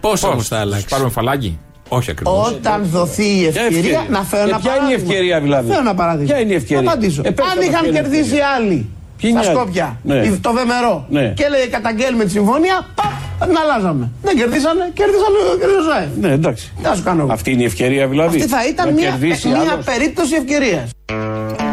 [0.00, 1.58] Πώς Πώς, όμως θα τους αλλάξει; Πάρουμε φαλάκι;
[1.88, 2.48] Όχι ακριβώς.
[2.48, 4.06] Όταν δοθεί η ευκαιρία, ευκαιρία.
[4.10, 5.12] να φέρω Ε, ένα ποια είναι η παράδειγμα.
[5.12, 6.32] ευκαιρία, δηλαδή; Φέρω ένα παράδειγμα.
[6.32, 7.22] Ποια είναι η ευκαιρία; Να απαντήσω.
[7.24, 8.88] Ε, πες Αν το, είχαν ποια είναι η κερδίσει ευκαιρία; άλλοι
[9.20, 10.14] Ποιοι είναι στα οι άλλοι; Σκόπια, Ναι.
[10.14, 11.32] η- το Βεμερό, Ναι.
[11.36, 13.12] και έλεγε καταγγέλνουμε τη συμφωνία, παπ,
[13.46, 14.10] την αλλάζαμε.
[14.22, 15.62] Δεν κερδίσανε, κέρδισαν ο κ.
[15.92, 16.08] Ζάεφ.
[16.20, 16.72] Ναι, εντάξει.
[16.76, 17.32] Τι να σου κάνω εγώ.
[17.32, 18.36] Αυτή είναι η ευκαιρία δηλαδή.
[18.36, 19.84] Αυτή θα ήταν Να μια, κερδίσει μια άλλος.
[19.84, 20.90] περίπτωση ευκαιρίας.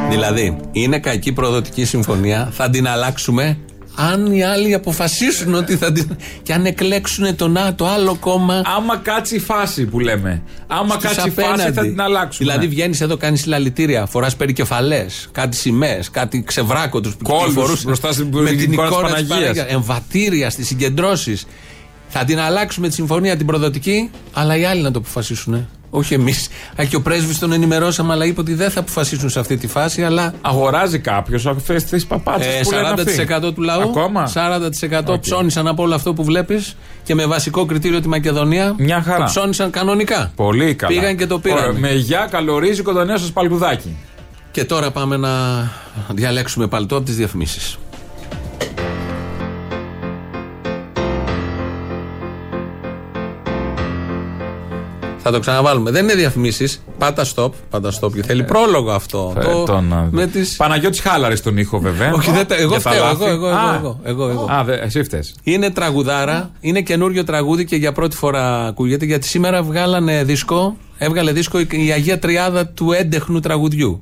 [0.09, 3.57] Δηλαδή, είναι κακή προδοτική συμφωνία, θα την αλλάξουμε
[3.95, 6.17] αν οι άλλοι αποφασίσουν ότι θα την.
[6.43, 8.61] και αν εκλέξουν το να, το άλλο κόμμα.
[8.77, 10.41] Άμα κάτσει η φάση που λέμε.
[10.67, 11.89] Άμα στους κάτσει η φάση θα απέναντι.
[11.89, 12.51] την αλλάξουμε.
[12.51, 18.11] Δηλαδή βγαίνεις εδώ, κάνεις συλλαλητήρια, φοράς περικεφαλές, κάτι σημαίες, κάτι ξεβράκωτους που Κόλους κυκλοφορούσαν μπροστά
[18.11, 19.55] στην με την εικόνα της εικόνα της Παναγίας.
[19.55, 19.65] Παναγίας.
[19.75, 21.47] Εμβατήρια στις συγκεντρώσεις.
[22.07, 25.67] Θα την αλλάξουμε τη συμφωνία την προδοτική, αλλά οι άλλοι να το αποφασίσουν.
[25.95, 26.47] Όχι εμείς.
[26.89, 30.03] Και ο πρέσβης τον ενημερώσαμε, αλλά είπε ότι δεν θα αποφασίσουν σε αυτή τη φάση,
[30.03, 33.27] αλλά Αγοράζει κάποιος αυτές τις παπάτσες ε, που λένε αυτοί.
[33.47, 33.81] 40% του λαού.
[33.81, 34.31] Ακόμα.
[34.33, 35.19] 40% Οκ.
[35.19, 38.75] ψώνισαν από όλο αυτό που βλέπεις και με βασικό κριτήριο τη Μακεδονία.
[38.77, 39.17] Μια χαρά.
[39.17, 40.31] Το ψώνισαν κανονικά.
[40.35, 40.93] Πολύ καλά.
[40.93, 41.57] Πήγαν και το πήραν.
[41.57, 43.95] Ωραία, με γεια καλορίζικο το νέο σας παλτουδάκι.
[44.51, 45.29] Και τώρα πάμε να
[46.09, 47.77] διαλέξουμε παλτό από τις διαφημίσεις.
[55.27, 55.91] Θα το ξαναβάλουμε.
[55.91, 56.81] Δεν είναι διαφημίσεις.
[56.97, 57.49] Πάτα stop.
[57.69, 58.13] Πάτα stop.
[58.13, 59.33] Και θέλει πρόλογο αυτό.
[59.37, 60.55] Ε, το, τον, α, με τις...
[60.55, 62.13] Παναγιώτης Χάλαρης τον ήχο βέβαια.
[62.13, 63.23] Όχι, δεν τα- εγώ Για τα φταίω, λάθη.
[63.23, 64.47] εγώ, εγώ, εγώ, Α, εγώ, εγώ, εγώ.
[64.51, 65.33] Α, δε- εσύ φταίς.
[65.43, 71.31] Είναι τραγουδάρα, είναι καινούριο τραγούδι και για πρώτη φορά ακούγεται γιατί σήμερα βγάλανε δίσκο, έβγαλε
[71.31, 74.01] δίσκο η η Αγία Τριάδα του έντεχνου τραγουδιού.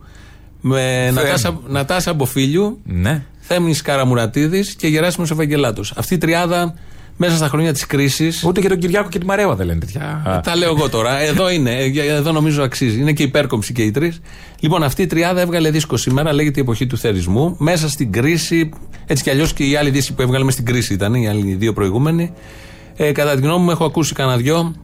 [0.61, 3.23] Με Νατάσα, Νατάσα Μποφίλιου, Ναι.
[3.39, 5.93] Θέμης Καραμουρατίδης και Γεράσιμος Ευαγγελάτος.
[5.95, 6.73] Αυτή η τριάδα
[7.17, 10.41] μέσα στα χρόνια της κρίσης Ούτε και τον Κυριάκο και τη Μαρέβα δεν λένε τέτοια.
[10.43, 11.19] τα λέω εγώ τώρα.
[11.19, 11.71] Εδώ είναι.
[11.71, 12.99] Ε, Εδώ νομίζω αξίζει.
[12.99, 14.19] Είναι και υπέρκομψη και οι τρεις.
[14.59, 16.33] Λοιπόν, αυτή η τριάδα έβγαλε δίσκο σήμερα.
[16.33, 17.55] Λέγεται η εποχή του θερισμού.
[17.59, 18.69] Μέσα στην κρίση.
[19.05, 21.13] Έτσι κι αλλιώς και η άλλη δίσκη που έβγαλε μες στην κρίση ήταν.
[21.13, 22.33] Οι άλλοι δύο προηγούμενοι.
[22.95, 24.75] Ε, κατά τη γνώμη μου, έχω ακούσει κανένα δυο.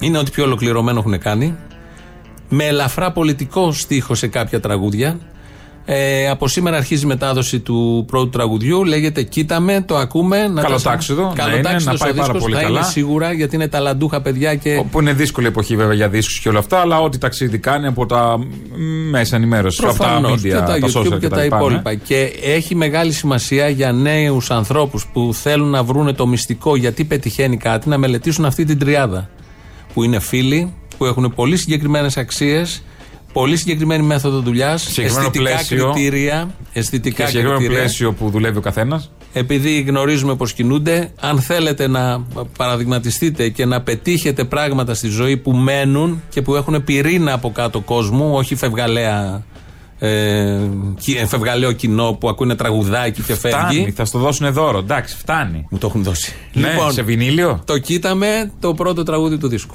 [0.00, 1.54] Είναι ό,τι πιο ολοκληρωμένο έχουν κάνει.
[2.48, 5.18] Με ελαφρά πολιτικό στίχο σε κάποια τραγούδια.
[5.86, 8.84] Ε, από σήμερα αρχίζει η μετάδοση του πρώτου τραγουδιού.
[8.84, 10.48] Λέγεται Κοίτα με, το ακούμε.
[10.48, 12.78] Να Καλοτάξιδο, να είναι, Καλοτάξιδος να πάει ο πάρα δίσκος, πολύ θα καλά.
[12.78, 16.48] είναι σίγουρα γιατί είναι ταλαντούχα παιδιά και Όπου είναι δύσκολη εποχή βέβαια για δίσκους και
[16.48, 20.42] όλα αυτά, αλλά ό,τι ταξίδι κάνει από τα μ, μέσα ενημέρωσης, από τα Προφανώς media,
[20.42, 21.64] και τα τα YouTube social και τα, λοιπά, ναι.
[21.64, 21.94] υπόλοιπα.
[21.94, 27.56] Και έχει μεγάλη σημασία για νέους ανθρώπους που θέλουν να βρούνε το μυστικό γιατί πετυχαίνει
[27.56, 29.28] κάτι να μελετήσουν αυτή την τριάδα.
[29.94, 32.82] Που είναι φίλοι, που έχουν πολύ συγκεκριμένες αξίες,
[33.34, 35.90] πολύ συγκεκριμένη μέθοδο δουλειάς, Συγκεκριμένο αισθητικά πλαίσιο.
[35.92, 36.48] κριτήρια.
[36.72, 37.80] Και Αισθητικά συγκεκριμένο κριτήρια.
[37.82, 39.10] πλαίσιο που δουλεύει ο καθένας.
[39.32, 42.24] Επειδή γνωρίζουμε πώ κινούνται, αν θέλετε να
[42.56, 47.80] παραδειγματιστείτε και να πετύχετε πράγματα στη ζωή που μένουν και που έχουν πυρήνα από κάτω
[47.80, 49.42] κόσμου, όχι φευγαλέα.
[49.98, 50.58] Ε,
[51.00, 53.90] κι- φευγαλαίο κοινό που ακούνε τραγουδάκι και Φτάνει, φεύγει.
[53.90, 54.78] θα στο δώσουν δώρο.
[54.78, 55.66] Εντάξει, φτάνει.
[55.70, 56.32] Μου το έχουν δώσει.
[56.52, 59.74] Ναι, σε βινίλιο; το κοίταμε το πρώτο τραγούδι του δίσκου.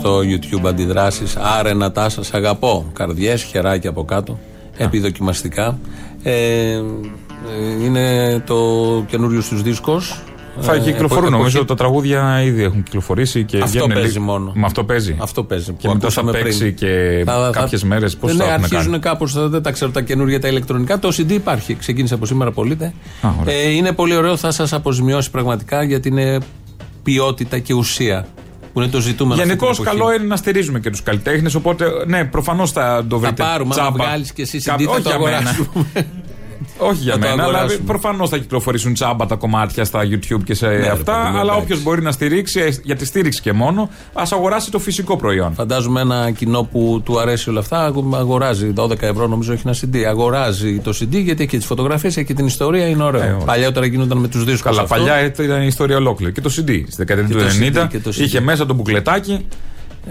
[0.00, 1.36] Στο YouTube αντιδράσεις.
[1.36, 2.86] Άρε Νατάσα, σ' αγαπώ.
[2.92, 4.38] Καρδιές, χεράκια από κάτω.
[4.76, 5.78] Επιδοκιμαστικά.
[6.22, 6.80] Ε, ε,
[7.84, 8.56] είναι το
[9.08, 10.00] καινούριο του δίσκο.
[10.60, 14.52] Θα κυκλοφορούν νομίζω τα τραγούδια ήδη έχουν κυκλοφορήσει και Ε, Αυτό βγαίνουν παίζει λίγο- μόνο.
[14.54, 15.16] Με αυτό παίζει.
[15.20, 15.64] Αυτό παίζει.
[15.64, 16.74] Και που μετά θα ακούσαμε παίξει πριν.
[16.74, 18.16] και Θα- θα- κάποιες μέρες.
[18.16, 20.98] Πώς ναι, θα έχουν αρχίζουν κάνει; κάπως, δεν τα ξέρω τα καινούργια τα ηλεκτρονικά.
[20.98, 21.74] Το CD υπάρχει.
[21.74, 22.92] Ξεκίνησε από σήμερα πωλείται.
[23.40, 23.54] ωραία.
[23.54, 26.38] Ε, είναι πολύ ωραίο, θα σας αποζημιώσει πραγματικά γιατί είναι
[27.02, 28.26] ποιότητα και ουσία.
[28.72, 29.34] Που είναι το ζητούμενο.
[29.34, 29.98] αυτή Γενικώς την εποχή.
[30.00, 31.54] καλό είναι να στηρίζουμε και τους καλλιτέχνες.
[31.54, 33.42] Οπότε, ναι, προφανώς θα το βρείτε.
[33.42, 34.04] πάρουμε, άμα τσάμπα.
[34.04, 35.36] βγάλεις και εσύ Κα- CD θα όχι το για μένα.
[35.36, 35.86] αγοράσουμε.
[36.80, 37.84] Όχι για Θα το μένα, αλλά αγοράσουμε.
[37.86, 41.12] προφανώς θα κυκλοφορήσουν τσάμπα τα κομμάτια στα YouTube και σε Ναι, ρε αυτά.
[41.12, 41.60] παιδί μου, αλλά εντάξει.
[41.62, 45.54] όποιος μπορεί να στηρίξει, ε, για τη στήριξη και μόνο, ας αγοράσει το φυσικό προϊόν.
[45.54, 49.96] Φαντάζομαι ένα κοινό που του αρέσει όλα αυτά αγοράζει 12 ευρώ, νομίζω έχει ένα CD.
[50.08, 53.22] Αγοράζει το CD γιατί έχει τις φωτογραφίες, έχει την ιστορία, είναι ωραίο.
[53.22, 53.44] Ε, ωραία.
[53.44, 54.76] Παλιότερα γίνονταν με τους δίσκους.
[54.76, 56.32] Καλά, παλιά ήταν η ιστορία ολόκληρη.
[56.32, 58.18] Και το CD στη δεκαετία Και του το 90 CD, και το CD.
[58.20, 59.46] είχε μέσα το μπουκλετάκι,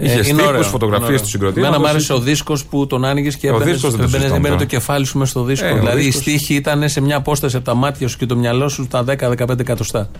[0.00, 1.30] είχε Ε, είναι ωραίο, στίχου, φωτογραφίες είναι του ωραίο.
[1.30, 1.74] συγκροτήματος.
[1.76, 4.18] Εμένα μου άρεσε ο δίσκος που τον άνοιγες και Ο έμπαινε, δίσκος δεν το έμπαινε,
[4.18, 4.78] συζητάμε έμπαινε το τώρα.
[4.78, 5.66] κεφάλι σου μες στο δίσκο.
[5.66, 8.26] Ε, ο δηλαδή δίσκος- η στίχη ήταν σε μια απόσταση από τα μάτια σου και
[8.26, 10.10] το μυαλό σου στα 10-15 εκατοστά.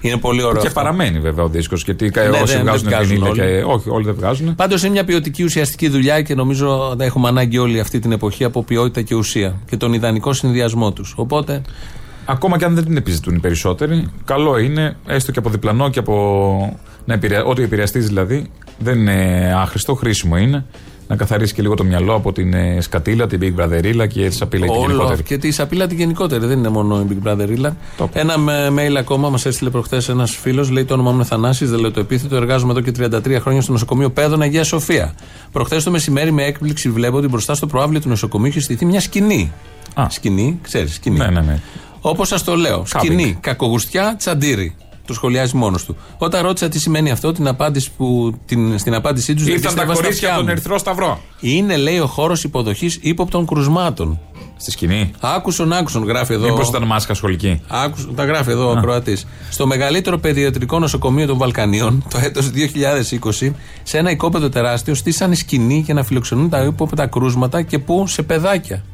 [0.00, 0.60] Είναι πολύ ωραίο.
[0.60, 0.80] Και αυτό.
[0.80, 1.82] παραμένει βέβαια ο δίσκος.
[1.84, 3.40] Γιατί Ναι, όσοι δεν- δεν βγάζουν βγάζουν βινίλια όλοι.
[3.40, 3.62] και.
[3.66, 4.54] Όχι, όλοι δεν βγάζουν.
[4.54, 8.44] Πάντως είναι μια ποιοτική ουσιαστική δουλειά και νομίζω ότι έχουμε ανάγκη όλη αυτή την εποχή
[8.44, 11.14] από ποιότητα και ουσία και τον ιδανικό συνδυασμό τους.
[11.16, 11.62] Οπότε
[12.28, 15.98] Ακόμα και αν δεν την επιζητούν οι περισσότεροι, καλό είναι έστω και από διπλανό και
[15.98, 16.78] από.
[17.04, 17.44] Να επηρεα...
[17.44, 20.64] Ό,τι επηρεαστείς δηλαδή δεν είναι άχρηστο, χρήσιμο είναι.
[21.08, 24.34] Να καθαρίσει και λίγο το μυαλό από την ε, σκατήλα, την Big Brotherilla και τη
[24.34, 25.22] σαπίλα την Όλο γενικότερη.
[25.22, 26.46] και τη απειλά την γενικότερη.
[26.46, 27.70] Δεν είναι μόνο η Big Brother Rilla.
[28.12, 30.70] Ένα με- mail ακόμα μας έστειλε προχθές ένας φίλος.
[30.70, 32.36] Λέει το όνομά μου είναι Θανάσης, δεν λέω το επίθετο.
[32.36, 35.14] Εργάζομαι εδώ και 33 χρόνια στο νοσοκομείο Πέδων Αγία Σοφία.
[35.52, 39.00] Προχθές το μεσημέρι με έκπληξη βλέπω ότι μπροστά στο προάβλιο του νοσοκομείου έχει στηθεί μια
[39.00, 39.52] σκηνή.
[40.08, 41.18] Σκηνή, ξέρεις, σκηνή.
[41.18, 41.58] Ναι, ναι, ναι.
[42.00, 42.82] Όπως σας το λέω.
[42.86, 44.74] Σκηνή, κακογουστιά, τσαντήρι.
[45.06, 45.96] Το σχολιάζει μόνος του.
[46.18, 50.28] Όταν ρώτησα τι σημαίνει αυτό, την απάντηση που, την, στην απάντησή τους Ήρθαν τα κορίτσια
[50.30, 51.20] από τον Ερυθρό Σταυρό.
[51.40, 54.20] Είναι, λέει, ο χώρος υποδοχής ύποπτων κρουσμάτων.
[54.56, 55.10] Στη σκηνή.
[55.20, 56.48] Άκουσον, άκουσον, γράφει εδώ.
[56.48, 57.60] Μήπως ήταν μάσκα σχολική.
[57.68, 59.18] Άκουσον, τα γράφει εδώ ο Κροατή.
[59.50, 63.50] Στο μεγαλύτερο παιδιατρικό νοσοκομείο των Βαλκανίων, το έτος 2020,
[63.82, 68.22] σε ένα οικόπεδο τεράστιο, στήσανε σκηνή για να φιλοξενούν τα ύποπτα κρούσματα και που σε
[68.22, 68.84] παιδάκια.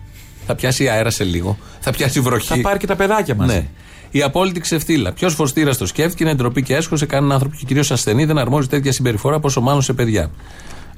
[0.46, 1.58] Θα πιάσει αέρα σε λίγο.
[1.80, 2.46] Θα πιάσει βροχή.
[2.46, 3.46] Θα πάρει και τα παιδάκια μας.
[3.46, 3.66] Ναι.
[4.14, 5.12] Η απόλυτη ξεφτύλα.
[5.12, 8.38] Ποιος φωστήρας το σκέφτηκε, είναι ντροπή και έσχος σε κανέναν άνθρωπο και κυρίως ασθενή δεν
[8.38, 10.30] αρμόζει τέτοια συμπεριφορά, πόσο μάλλον σε παιδιά.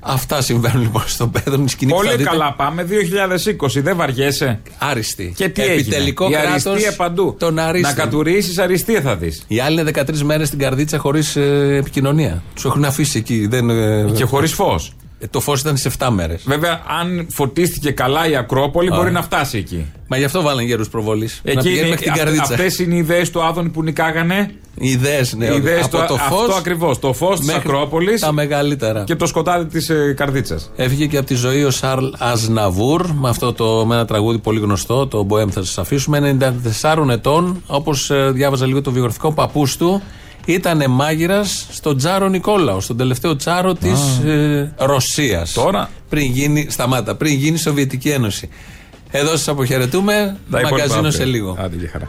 [0.07, 1.62] Αυτά συμβαίνουν λοιπόν στο παιδό.
[1.65, 2.83] Η σκηνή που θα Πολύ δείτε- καλά πάμε.
[2.83, 4.61] 2020, δεν βαριέσαι.
[4.79, 5.33] Άριστη.
[5.37, 6.41] Και τι Επιτελικό έγινε.
[6.41, 7.37] Η κράτος αριστεία παντού.
[7.39, 7.95] των αρίστων.
[7.97, 9.45] Να κατουρίσεις αριστεία θα δεις.
[9.49, 11.37] Οι άλλοι είναι 13 μέρες στην καρδίτσα χωρίς
[11.79, 12.43] επικοινωνία.
[12.55, 13.47] Τους έχουν αφήσει εκεί.
[13.47, 14.93] Δεν, ε, Και χωρίς φως.
[15.25, 16.43] Ε, το φως ήταν σε 7 μέρες.
[16.47, 19.01] Βέβαια, αν φωτίστηκε καλά η Ακρόπολη, Ωραία.
[19.01, 19.87] μπορεί να φτάσει εκεί.
[20.09, 21.31] Μα γι' αυτό βάλανε γέρους προβολή.
[21.43, 22.43] Να Εκεί πηγαίνει μέχρι την καρδίτσα.
[22.43, 24.51] Αυτές είναι οι ιδέες του Άδωνη που νικάγανε.
[24.79, 25.47] Οι ιδέες, ναι.
[25.47, 26.41] οι ιδέες από του- το φως.
[26.41, 26.99] Αυτό ακριβώς.
[26.99, 29.05] Το φως της Ακρόπολης Τα μεγαλύτερα.
[29.05, 30.70] και το σκοτάδι της ε, καρδίτσας.
[30.77, 34.61] Έφυγε και από τη ζωή ο Σαρλ Αζναβούρ με, αυτό το, με ένα τραγούδι πολύ
[34.61, 36.37] γνωστό, το Μποέμ θα σας αφήσουμε.
[36.83, 40.03] 94 ετών, όπως διάβαζα λίγο το βιογραφικό παππούς του,
[40.45, 45.53] ήταν μάγειρας στον Τζάρο Νικόλαο, στον τελευταίο Τζάρο της ε, Ρωσίας.
[45.53, 48.49] Τώρα; Πριν γίνει, σταμάτα, πριν γίνει η Σοβιετική Ένωση.
[49.11, 50.13] Εδώ σας αποχαιρετούμε.
[50.51, 51.13] Τα υπόλοιπα Μαγκαζίνο αύριο.
[51.13, 51.57] σε λίγο.
[51.59, 52.09] Άντε, για χαρά.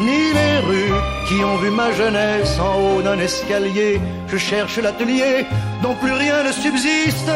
[0.00, 0.94] ni les rues
[1.26, 4.00] qui ont vu ma jeunesse en haut d'un escalier.
[4.28, 5.46] Je cherche l'atelier
[5.82, 7.30] dont plus rien ne subsiste.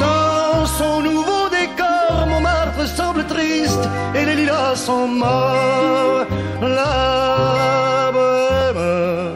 [0.00, 6.26] Dans son nouveau décor, Montmartre semble triste et les lilas sont morts.
[6.60, 9.34] La bohème,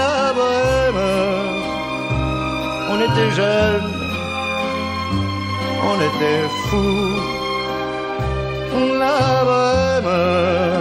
[0.00, 1.02] la bohème,
[2.90, 3.92] on était jeunes,
[5.90, 7.20] on était fous.
[8.98, 10.77] La bohème,